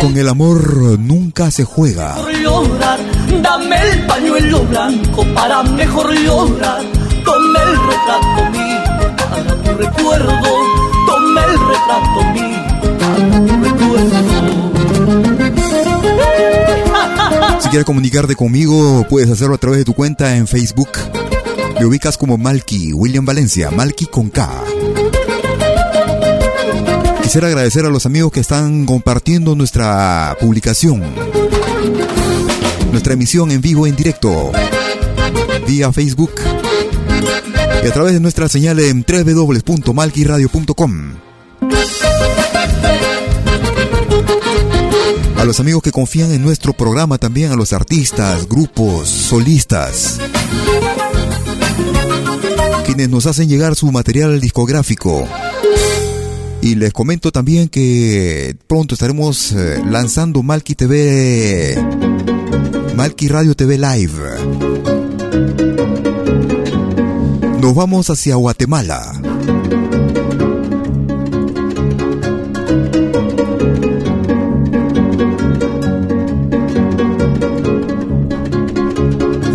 Con 0.00 0.16
el 0.16 0.28
amor 0.30 0.98
nunca 0.98 1.50
se 1.50 1.64
juega. 1.64 2.16
Llorar, 2.42 2.98
dame 3.42 3.76
el 3.90 4.06
pañuelo 4.06 4.64
blanco 4.64 5.22
para 5.34 5.62
mejor 5.62 6.14
llorar. 6.14 6.80
Tome 7.22 7.58
el 7.60 7.76
retrato 7.86 8.50
mío 8.50 9.16
para 9.18 9.62
tu 9.62 9.74
recuerdo. 9.74 10.69
Quieres 17.70 17.86
comunicarte 17.86 18.34
conmigo, 18.34 19.06
puedes 19.08 19.30
hacerlo 19.30 19.54
a 19.54 19.58
través 19.58 19.78
de 19.78 19.84
tu 19.84 19.94
cuenta 19.94 20.36
en 20.36 20.48
Facebook. 20.48 20.90
Me 21.78 21.86
ubicas 21.86 22.18
como 22.18 22.36
Malky, 22.36 22.92
William 22.92 23.24
Valencia, 23.24 23.70
Malky 23.70 24.06
con 24.06 24.28
K. 24.28 24.50
Quisiera 27.22 27.46
agradecer 27.46 27.86
a 27.86 27.90
los 27.90 28.06
amigos 28.06 28.32
que 28.32 28.40
están 28.40 28.86
compartiendo 28.86 29.54
nuestra 29.54 30.36
publicación, 30.40 31.00
nuestra 32.90 33.12
emisión 33.12 33.52
en 33.52 33.60
vivo 33.60 33.86
en 33.86 33.94
directo, 33.94 34.50
vía 35.66 35.92
Facebook 35.92 36.32
y 37.84 37.86
a 37.86 37.92
través 37.92 38.14
de 38.14 38.20
nuestra 38.20 38.48
señal 38.48 38.80
en 38.80 39.04
www.malquiradio.com. 39.06 41.29
A 45.40 45.44
los 45.46 45.58
amigos 45.58 45.82
que 45.82 45.90
confían 45.90 46.32
en 46.32 46.42
nuestro 46.42 46.74
programa 46.74 47.16
también, 47.16 47.50
a 47.50 47.56
los 47.56 47.72
artistas, 47.72 48.46
grupos, 48.46 49.08
solistas, 49.08 50.18
quienes 52.84 53.08
nos 53.08 53.24
hacen 53.24 53.48
llegar 53.48 53.74
su 53.74 53.90
material 53.90 54.38
discográfico. 54.38 55.26
Y 56.60 56.74
les 56.74 56.92
comento 56.92 57.32
también 57.32 57.70
que 57.70 58.54
pronto 58.66 58.94
estaremos 58.94 59.52
eh, 59.52 59.82
lanzando 59.88 60.42
Malki 60.42 60.74
TV, 60.74 61.74
Malki 62.94 63.28
Radio 63.28 63.54
TV 63.56 63.78
Live. 63.78 64.12
Nos 67.62 67.74
vamos 67.74 68.10
hacia 68.10 68.34
Guatemala. 68.34 69.19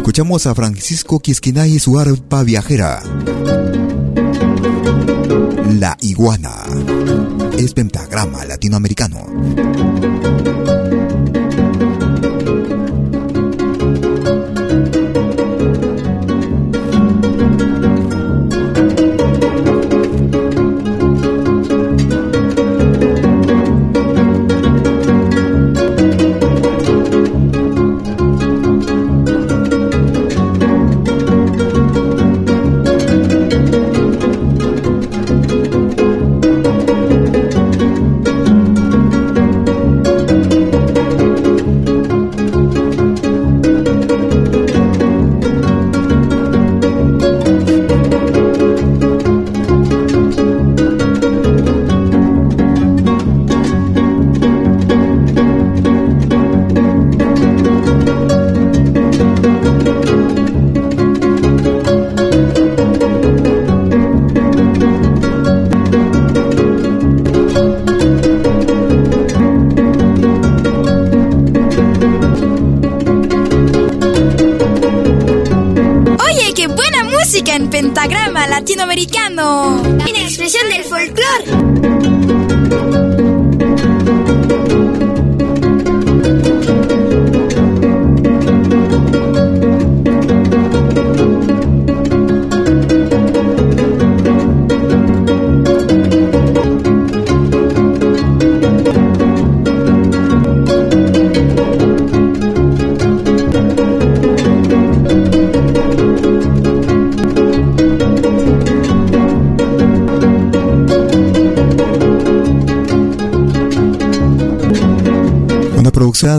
Escuchamos 0.06 0.46
a 0.46 0.54
Francisco 0.54 1.20
Quisquinay 1.20 1.78
y 1.78 1.80
su 1.80 1.98
arpa 1.98 2.44
viajera. 2.44 3.02
La 5.80 5.98
iguana 6.00 6.64
es 7.58 7.74
pentagrama 7.74 8.46
latinoamericano. 8.46 9.26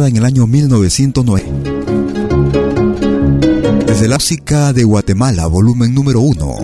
En 0.07 0.17
el 0.17 0.25
año 0.25 0.47
1909. 0.47 1.45
Desde 3.87 4.09
la 4.09 4.17
música 4.17 4.73
de 4.73 4.85
Guatemala, 4.85 5.47
volumen 5.47 5.95
número 5.95 6.21
1. 6.21 6.59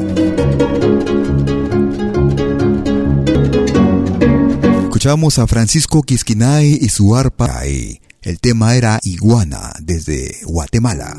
Escuchamos 4.84 5.38
a 5.38 5.46
Francisco 5.46 6.02
Quisquinay 6.02 6.78
y 6.80 6.88
su 6.88 7.16
arpa. 7.16 7.62
El 7.64 8.40
tema 8.40 8.76
era 8.76 9.00
Iguana 9.02 9.72
desde 9.80 10.36
Guatemala. 10.44 11.16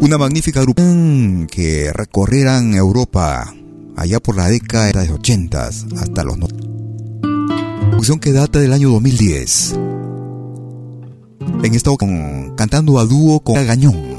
Una 0.00 0.18
magnífica 0.18 0.60
agrupación 0.60 1.46
que 1.50 1.92
recorrieran 1.92 2.74
Europa 2.74 3.54
allá 3.96 4.20
por 4.20 4.36
la 4.36 4.48
década 4.48 4.86
de 4.86 4.94
los 4.94 5.10
80 5.10 5.66
hasta 5.66 6.24
los 6.24 6.38
90 6.38 6.68
producción 7.98 8.20
que 8.20 8.32
data 8.32 8.60
del 8.60 8.72
año 8.72 8.90
2010. 8.90 9.77
En 11.62 11.74
esta 11.74 11.90
ocasión, 11.90 12.54
cantando 12.56 12.98
a 12.98 13.04
dúo 13.04 13.40
con 13.40 13.54
Gañón, 13.66 14.18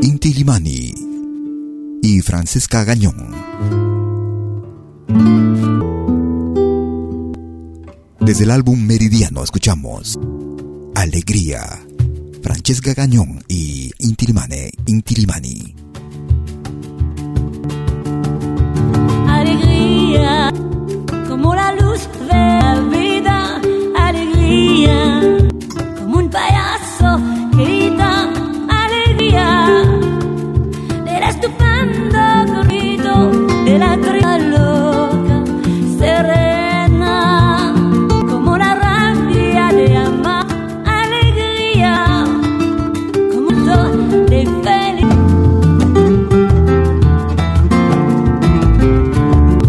Inti 0.00 0.32
Limani 0.32 0.94
y 2.02 2.20
Francesca 2.20 2.84
Gañón. 2.84 3.34
Desde 8.20 8.44
el 8.44 8.50
álbum 8.52 8.80
Meridiano 8.86 9.42
escuchamos 9.42 10.18
Alegría, 10.94 11.84
Francesca 12.42 12.94
Gañón 12.94 13.44
y 13.48 13.90
Inti 13.98 14.26
Limani. 15.16 15.73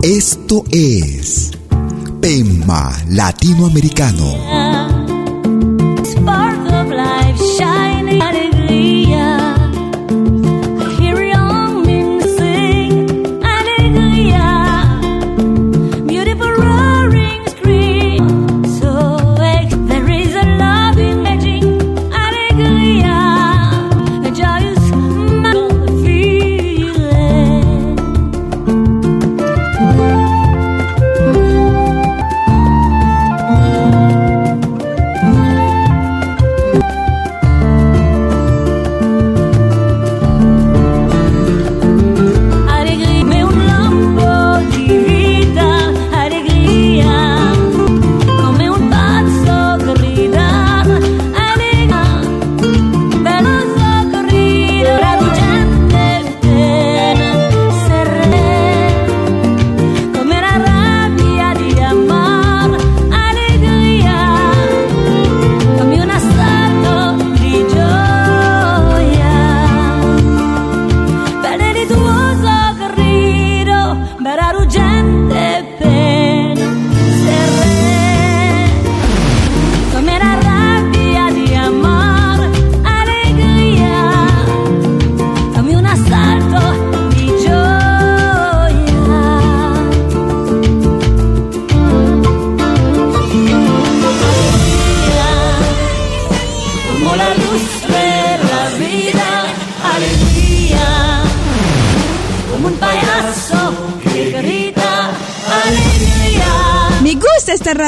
Esto 0.02 0.64
es 0.72 1.52
Pema 2.22 2.92
Latinoamericano. 3.10 4.85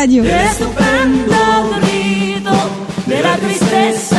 Radio. 0.08 0.24
Estupendo 0.24 1.80
grito 1.82 2.52
de 3.06 3.22
la 3.22 3.36
tristeza 3.38 4.17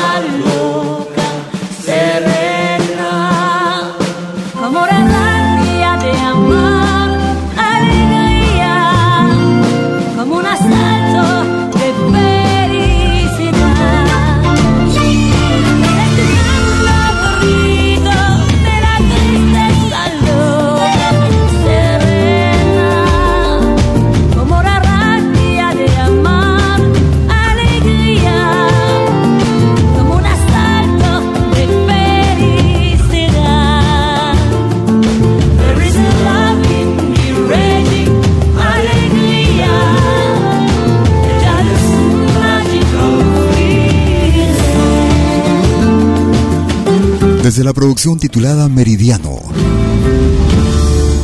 Desde 47.48 47.64
la 47.64 47.72
producción 47.72 48.18
titulada 48.18 48.68
Meridiano. 48.68 49.40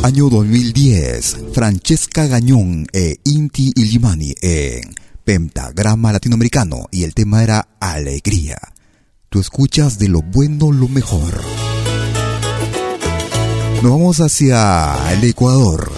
Año 0.01 0.27
2010, 0.27 1.37
Francesca 1.53 2.25
Gañón 2.25 2.87
e 2.91 3.17
Inti 3.25 3.71
Illimani 3.75 4.33
en 4.41 4.95
Pentagrama 5.23 6.11
Latinoamericano 6.11 6.87
y 6.89 7.03
el 7.03 7.13
tema 7.13 7.43
era 7.43 7.67
Alegría. 7.79 8.57
Tú 9.29 9.39
escuchas 9.39 9.99
de 9.99 10.07
lo 10.07 10.23
bueno 10.23 10.71
lo 10.71 10.87
mejor. 10.87 11.39
Nos 13.83 13.91
vamos 13.91 14.19
hacia 14.19 14.95
el 15.13 15.23
Ecuador. 15.25 15.91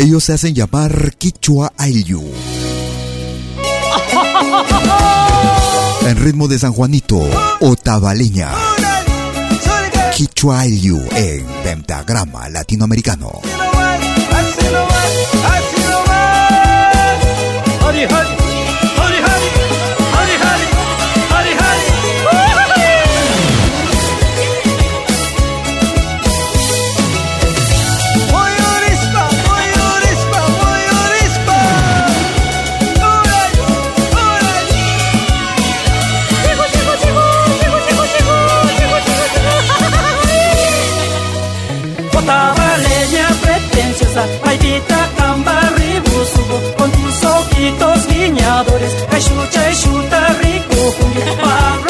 Ellos 0.00 0.24
se 0.24 0.32
hacen 0.32 0.56
llamar 0.56 1.14
Quichua 1.18 1.72
Ayllu. 1.76 2.24
En 6.06 6.16
ritmo 6.16 6.48
de 6.48 6.58
San 6.58 6.72
Juanito, 6.72 7.20
Otavaleña. 7.60 8.50
Kichwa 10.16 10.66
en 10.66 11.46
pentagrama 11.62 12.48
latinoamericano. 12.48 13.40
Jaisu, 49.20 49.36
Jaisu, 49.52 49.92
tariku 50.08 50.80
kumpang 50.96 51.89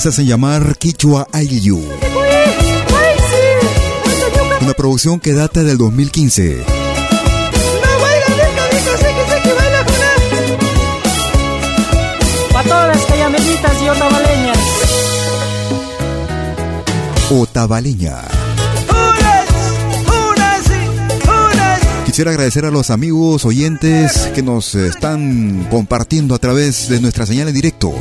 Se 0.00 0.08
hacen 0.08 0.24
llamar 0.24 0.78
Quichua 0.78 1.26
Ayllu. 1.30 1.78
Una 4.62 4.72
producción 4.72 5.20
que 5.20 5.34
data 5.34 5.62
del 5.62 5.76
2015. 5.76 6.64
Pa' 12.50 12.62
todas 12.62 12.96
las 12.96 13.04
callamelitas 13.04 13.82
y 13.82 13.88
otavaleñas. 13.90 14.58
Otavaleña. 17.30 18.22
Quisiera 22.06 22.30
agradecer 22.30 22.64
a 22.64 22.70
los 22.70 22.88
amigos 22.88 23.44
oyentes 23.44 24.30
que 24.34 24.42
nos 24.42 24.74
están 24.74 25.68
compartiendo 25.70 26.34
a 26.34 26.38
través 26.38 26.88
de 26.88 27.02
nuestra 27.02 27.26
señal 27.26 27.48
en 27.48 27.54
directo. 27.54 27.92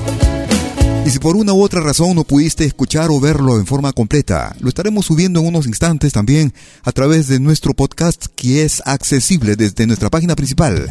Y 1.10 1.12
si 1.12 1.18
por 1.18 1.36
una 1.36 1.54
u 1.54 1.64
otra 1.64 1.82
razón 1.82 2.16
no 2.16 2.24
pudiste 2.24 2.66
escuchar 2.66 3.10
o 3.10 3.20
verlo 3.20 3.58
en 3.58 3.66
forma 3.66 3.92
completa, 3.94 4.56
lo 4.60 4.70
estaremos 4.70 5.08
subiendo 5.08 5.40
en 5.40 5.48
unos 5.48 5.66
instantes 5.66 6.14
también 6.14 6.54
a 6.84 6.92
través 6.92 7.28
de 7.28 7.40
nuestro 7.40 7.74
podcast 7.74 8.28
que 8.36 8.64
es 8.64 8.84
accesible 8.86 9.56
desde 9.56 9.88
nuestra 9.88 10.12
página 10.12 10.36
principal 10.36 10.88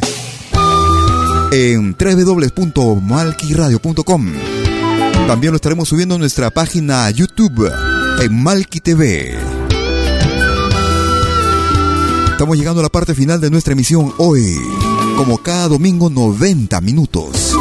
en 1.53 1.95
www.malquiradio.com. 1.97 4.33
También 5.25 5.53
lo 5.53 5.55
estaremos 5.55 5.87
subiendo 5.87 6.15
en 6.15 6.19
nuestra 6.19 6.49
página 6.49 7.09
YouTube 7.11 7.71
en 8.21 8.43
Malqui 8.43 8.81
TV. 8.81 9.37
Estamos 12.29 12.57
llegando 12.57 12.81
a 12.81 12.83
la 12.83 12.89
parte 12.89 13.15
final 13.15 13.39
de 13.39 13.49
nuestra 13.49 13.71
emisión 13.71 14.13
hoy. 14.17 14.57
Como 15.15 15.37
cada 15.37 15.69
domingo, 15.69 16.09
90 16.09 16.81
minutos. 16.81 17.55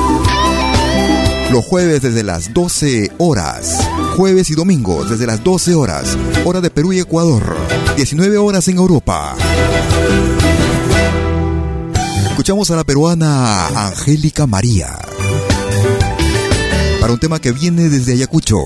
Los 1.50 1.64
jueves 1.64 2.02
desde 2.02 2.22
las 2.22 2.52
12 2.52 3.12
horas. 3.16 3.88
Jueves 4.16 4.50
y 4.50 4.54
domingos 4.54 5.08
desde 5.08 5.26
las 5.26 5.42
12 5.42 5.74
horas. 5.74 6.16
Hora 6.44 6.60
de 6.60 6.68
Perú 6.68 6.92
y 6.92 7.00
Ecuador. 7.00 7.56
19 7.96 8.36
horas 8.36 8.68
en 8.68 8.76
Europa. 8.76 9.34
Escuchamos 12.30 12.70
a 12.70 12.76
la 12.76 12.84
peruana 12.84 13.66
Angélica 13.86 14.46
María. 14.46 14.98
Para 17.00 17.14
un 17.14 17.18
tema 17.18 17.40
que 17.40 17.52
viene 17.52 17.88
desde 17.88 18.12
Ayacucho. 18.12 18.58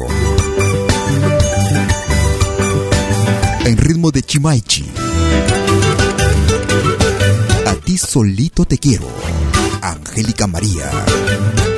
En 3.65 3.77
ritmo 3.77 4.11
de 4.11 4.23
Chimaichi. 4.23 4.91
A 7.65 7.75
ti 7.77 7.97
solito 7.97 8.65
te 8.65 8.77
quiero. 8.77 9.07
Angélica 9.81 10.49
María. 10.49 10.91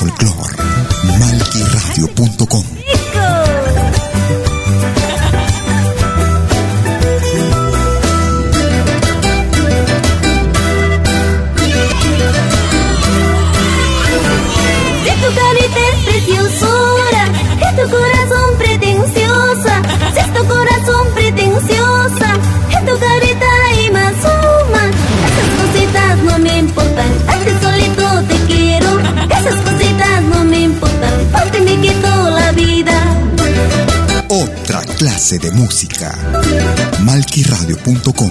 folclor. 0.00 0.56
Malquiradio.com 1.04 2.79
clase 35.20 35.38
de 35.38 35.50
música. 35.50 36.16
Malquiradio.com 37.04 38.30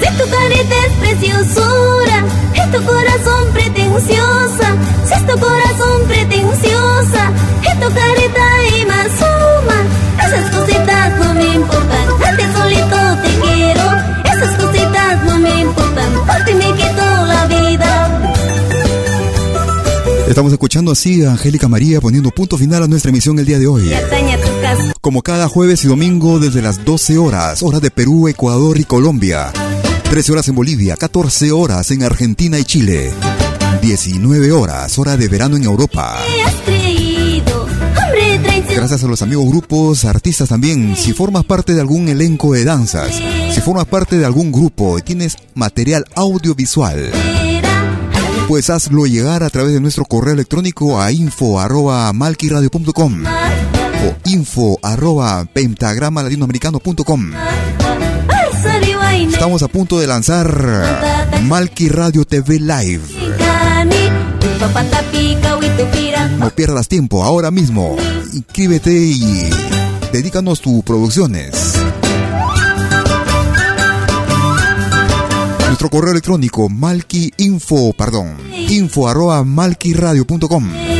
Si 0.00 0.08
tu 0.18 0.24
carita 0.30 0.76
es 0.86 0.92
preciosura, 0.98 2.24
es 2.54 2.72
tu 2.72 2.82
corazón 2.82 3.52
pretenciosa. 3.52 4.68
Si 5.06 5.12
es 5.12 5.26
tu 5.26 5.38
corazón 5.38 5.98
pretenciosa, 6.08 7.22
es 7.68 7.80
tu 7.80 7.88
carita 7.92 8.46
y 8.74 8.86
más 8.86 9.08
suma. 9.20 9.78
Esas 10.24 10.50
cositas 10.56 11.18
no 11.18 11.34
me 11.34 11.54
importan, 11.54 12.06
a 12.24 12.36
ti 12.36 12.44
solito 12.56 12.98
te 13.22 13.30
quiero. 13.44 13.86
Esas 14.24 14.52
cositas 14.56 15.24
no 15.26 15.38
me 15.38 15.60
importan, 15.60 16.10
porque 16.26 16.54
me 16.54 16.72
quito 16.72 17.04
la 17.26 17.46
vida. 17.46 17.92
Estamos 20.28 20.50
escuchando 20.50 20.92
así 20.92 21.22
a 21.26 21.32
Angélica 21.32 21.68
María 21.68 22.00
poniendo 22.00 22.30
punto 22.30 22.56
final 22.56 22.82
a 22.84 22.88
nuestra 22.88 23.10
emisión 23.10 23.38
el 23.38 23.44
día 23.44 23.58
de 23.58 23.66
hoy. 23.66 23.92
Como 25.00 25.22
cada 25.22 25.48
jueves 25.48 25.84
y 25.84 25.88
domingo 25.88 26.38
desde 26.38 26.62
las 26.62 26.84
12 26.84 27.18
horas, 27.18 27.62
hora 27.62 27.80
de 27.80 27.90
Perú, 27.90 28.28
Ecuador 28.28 28.78
y 28.78 28.84
Colombia. 28.84 29.52
13 30.04 30.32
horas 30.32 30.48
en 30.48 30.54
Bolivia, 30.54 30.96
14 30.96 31.52
horas 31.52 31.90
en 31.90 32.02
Argentina 32.02 32.58
y 32.58 32.64
Chile. 32.64 33.10
19 33.82 34.52
horas, 34.52 34.98
hora 34.98 35.16
de 35.16 35.28
verano 35.28 35.56
en 35.56 35.64
Europa. 35.64 36.16
Gracias 38.74 39.04
a 39.04 39.08
los 39.08 39.22
amigos 39.22 39.46
grupos, 39.46 40.04
artistas 40.04 40.48
también. 40.48 40.96
Si 40.96 41.12
formas 41.12 41.44
parte 41.44 41.74
de 41.74 41.80
algún 41.80 42.08
elenco 42.08 42.52
de 42.52 42.64
danzas, 42.64 43.20
si 43.52 43.60
formas 43.60 43.86
parte 43.86 44.16
de 44.16 44.24
algún 44.24 44.52
grupo 44.52 44.98
y 44.98 45.02
tienes 45.02 45.36
material 45.54 46.04
audiovisual, 46.14 47.10
pues 48.48 48.70
hazlo 48.70 49.06
llegar 49.06 49.42
a 49.42 49.50
través 49.50 49.72
de 49.72 49.80
nuestro 49.80 50.04
correo 50.04 50.34
electrónico 50.34 51.00
a 51.00 51.10
info 51.12 51.60
arroba 54.02 54.08
malquiradio.com 54.08 54.08
o 54.08 54.14
info 54.28 54.78
arroba 54.82 55.44
pentagrama 55.52 56.22
latinoamericano.com. 56.22 57.32
Estamos 59.32 59.62
a 59.62 59.68
punto 59.68 60.00
de 60.00 60.06
lanzar 60.06 60.48
Malqui 61.42 61.88
Radio 61.88 62.24
TV 62.24 62.58
Live. 62.60 63.02
No 66.38 66.50
pierdas 66.50 66.88
tiempo, 66.88 67.22
ahora 67.24 67.50
mismo. 67.50 67.96
Inscríbete 68.32 68.92
y 68.92 69.50
dedícanos 70.12 70.60
tus 70.60 70.82
producciones. 70.82 71.74
Nuestro 75.66 75.88
correo 75.90 76.12
electrónico 76.12 76.68
malqui 76.68 77.32
info, 77.38 77.92
perdón, 77.94 78.36
info 78.68 79.08
arroba 79.08 79.42
malquiradio.com 79.42 80.91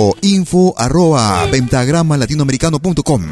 o 0.00 0.14
info 0.22 0.74
arroba 0.78 1.44
pentagrama 1.50 2.16
latinoamericano.com. 2.16 3.22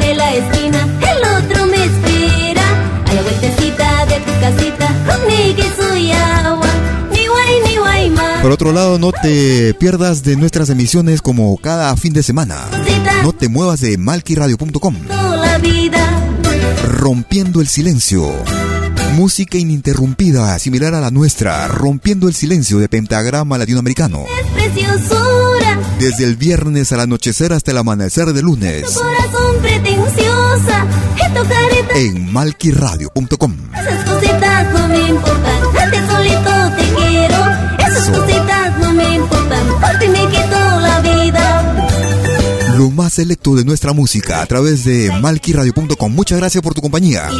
De 0.00 0.14
la 0.14 0.34
esquina, 0.34 0.88
el 1.00 1.44
otro 1.44 1.66
me 1.66 1.84
espera. 1.84 2.64
A 3.06 3.14
la 3.14 3.22
vueltecita 3.22 4.06
de 4.06 4.20
tu 4.20 4.32
casita, 4.40 4.94
ni 5.28 5.54
que 5.54 5.70
soy 5.76 6.10
agua, 6.12 6.66
ni 7.12 7.26
guay, 7.26 7.54
ni 7.68 7.76
guay 7.76 8.10
más. 8.10 8.40
Por 8.40 8.50
otro 8.50 8.72
lado, 8.72 8.98
no 8.98 9.12
te 9.12 9.74
pierdas 9.74 10.22
de 10.22 10.36
nuestras 10.36 10.70
emisiones 10.70 11.20
como 11.20 11.56
cada 11.58 11.94
fin 11.96 12.12
de 12.14 12.22
semana. 12.22 12.56
No 13.22 13.32
te 13.32 13.48
muevas 13.48 13.80
de 13.80 13.98
malquiradio.com. 13.98 14.94
Rompiendo 16.88 17.60
el 17.60 17.68
silencio. 17.68 18.32
Música 19.14 19.58
ininterrumpida, 19.58 20.58
similar 20.58 20.94
a 20.94 21.00
la 21.00 21.10
nuestra, 21.10 21.68
Rompiendo 21.68 22.26
el 22.26 22.34
silencio 22.34 22.78
de 22.78 22.88
Pentagrama 22.88 23.58
Latinoamericano. 23.58 24.24
es 24.40 24.50
preciosura. 24.50 25.33
Desde 26.04 26.24
el 26.24 26.36
viernes 26.36 26.92
al 26.92 27.00
anochecer 27.00 27.54
hasta 27.54 27.70
el 27.70 27.78
amanecer 27.78 28.26
de 28.34 28.40
Tu 28.40 28.46
lunes. 28.46 28.84
corazón 28.92 29.56
pretenciosa. 29.62 30.86
En 31.94 32.30
malquiradio.com. 32.30 33.54
Esas 33.72 34.04
cositas 34.04 34.72
no 34.74 34.88
me 34.88 35.08
importan, 35.08 35.62
a 35.80 35.90
ti 35.90 35.96
solito 36.06 36.76
te 36.76 36.94
quiero. 36.94 37.36
Esas 37.88 38.10
cositas 38.10 38.78
no 38.80 38.92
me 38.92 39.14
importan, 39.14 39.66
porque 39.80 40.08
me 40.10 40.26
quito 40.28 40.80
la 40.82 41.00
vida. 41.00 42.74
Lo 42.76 42.90
más 42.90 43.14
selecto 43.14 43.54
de 43.54 43.64
nuestra 43.64 43.94
música 43.94 44.42
a 44.42 44.46
través 44.46 44.84
de 44.84 45.10
malquiradio.com. 45.22 46.12
Muchas 46.12 46.36
gracias 46.38 46.62
por 46.62 46.74
tu 46.74 46.82
compañía. 46.82 47.30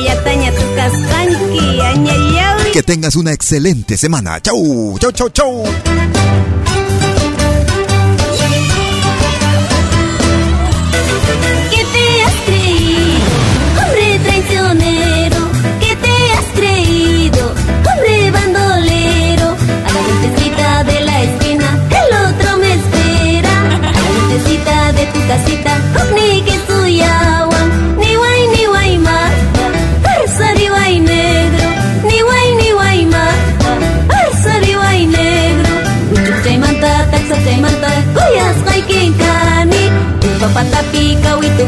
Que 2.73 2.82
tengas 2.82 3.15
una 3.16 3.35
excelente 3.35 3.99
semana. 3.99 4.41
Chau, 4.41 4.99
chau, 4.99 5.12
chau, 5.12 5.28
chau. 5.28 5.65
Vueltecita 25.15 25.15
de 25.15 25.20
tu 25.20 25.27
casita, 25.28 26.15
ni 26.15 26.43
que 26.43 26.59
soy 26.66 27.01
agua, 27.03 27.59
ni 27.99 28.15
guay, 28.16 28.49
ni 28.49 28.65
guay 28.66 28.99
más. 28.99 29.32
Arsari 30.05 30.69
guay 30.69 31.01
negro, 31.01 31.69
ni 32.09 32.20
guay, 32.20 32.55
ni 32.57 32.70
guay 32.73 33.07
más. 33.07 33.36
Arsari 34.09 34.74
guay 34.74 35.07
negro, 35.07 35.74
Chuchay 36.27 36.59
manta, 36.59 37.07
taxa 37.11 37.36
chay 37.45 37.61
manta, 37.61 37.89
Goyas 38.15 38.57
kay 38.65 38.82
kinkani 38.82 39.91
Papa 40.41 40.65
tapika 40.70 41.36
witu 41.36 41.65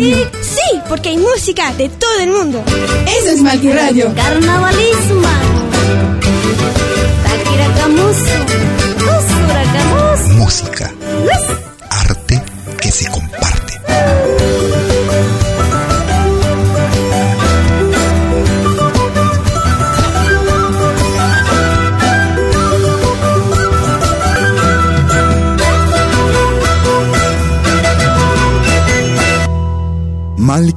radio. 0.00 0.30
Sí, 0.42 0.80
porque 0.88 1.10
hay 1.10 1.16
música 1.16 1.72
de 1.74 1.88
todo 1.88 2.20
el 2.20 2.30
mundo. 2.30 2.62
Eso 3.20 3.30
es 3.30 3.42
Malqui 3.42 3.72
Radio. 3.72 4.12
Carnavalismo 4.14 5.28
Música. 10.36 10.77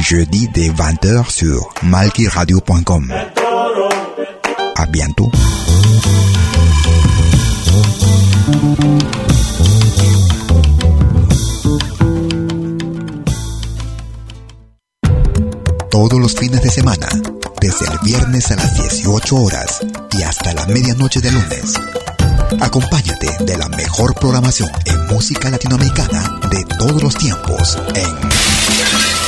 Jeudi 0.00 0.48
dès 0.54 0.68
20h 0.68 1.30
sur 1.30 1.74
malkiradio.com. 1.82 3.12
À 4.76 4.86
bientôt. 4.86 5.30
Todos 15.90 16.20
los 16.20 16.28
fines 16.28 16.60
de 16.60 16.70
semana, 16.70 17.08
desde 17.60 17.86
el 17.86 17.98
viernes 18.04 18.50
a 18.52 18.56
las 18.56 18.74
18 18.74 19.36
horas 19.36 19.80
y 20.12 20.22
hasta 20.22 20.54
la 20.54 20.66
medianoche 20.66 21.20
de 21.20 21.32
lunes. 21.32 21.74
Acompáñate 22.60 23.44
de 23.44 23.58
la 23.58 23.68
mejor 23.68 24.14
programación 24.14 24.70
en 24.86 25.06
música 25.08 25.50
latinoamericana 25.50 26.40
de 26.50 26.64
todos 26.78 27.02
los 27.02 27.14
tiempos 27.16 27.78
en 27.94 29.27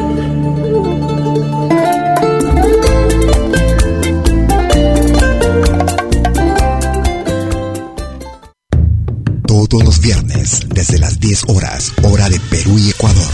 Los 9.91 9.99
viernes, 9.99 10.61
desde 10.69 10.99
las 10.99 11.19
10 11.19 11.49
horas, 11.49 11.91
hora 12.03 12.29
de 12.29 12.39
Perú 12.39 12.79
y 12.79 12.91
Ecuador. 12.91 13.33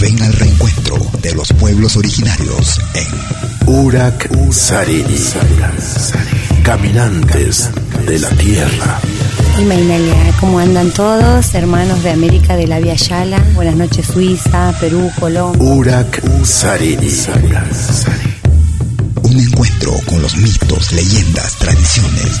Ven 0.00 0.22
al 0.22 0.32
reencuentro 0.34 0.98
de 1.20 1.34
los 1.34 1.52
pueblos 1.54 1.96
originarios 1.96 2.80
en 2.94 3.74
Urak 3.74 4.30
Sariri. 4.52 5.16
Caminantes 6.62 7.70
de 8.06 8.20
la 8.20 8.30
tierra. 8.30 9.00
Y 9.58 9.64
Mainalia, 9.64 10.14
¿cómo 10.38 10.60
andan 10.60 10.92
todos? 10.92 11.54
Hermanos 11.54 12.04
de 12.04 12.10
América 12.10 12.54
de 12.54 12.68
la 12.68 12.78
Via 12.78 12.94
Yala. 12.94 13.42
Buenas 13.56 13.74
noches, 13.74 14.06
Suiza, 14.06 14.72
Perú, 14.78 15.10
Colombia. 15.18 15.60
Urak 15.60 16.22
Sariri. 16.44 17.10
Un 19.24 19.40
encuentro 19.40 19.92
con 20.06 20.22
los 20.22 20.36
mitos, 20.36 20.92
leyendas, 20.92 21.56
tradiciones, 21.56 22.40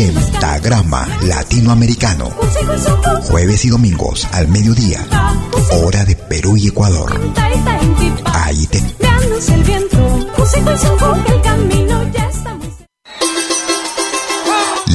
Pentagrama 0.00 1.06
Latinoamericano. 1.24 2.30
Jueves 3.24 3.66
y 3.66 3.68
domingos 3.68 4.26
al 4.32 4.48
mediodía. 4.48 5.06
Hora 5.72 6.06
de 6.06 6.16
Perú 6.16 6.56
y 6.56 6.68
Ecuador. 6.68 7.20
Ahí 8.24 8.66
te... 8.68 8.82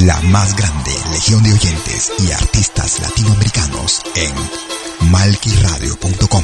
La 0.05 0.19
más 0.21 0.55
grande 0.55 0.91
legión 1.11 1.43
de 1.43 1.53
oyentes 1.53 2.11
y 2.17 2.31
artistas 2.31 2.99
latinoamericanos 2.99 4.01
en 4.15 5.11
malquiradio.com. 5.11 6.43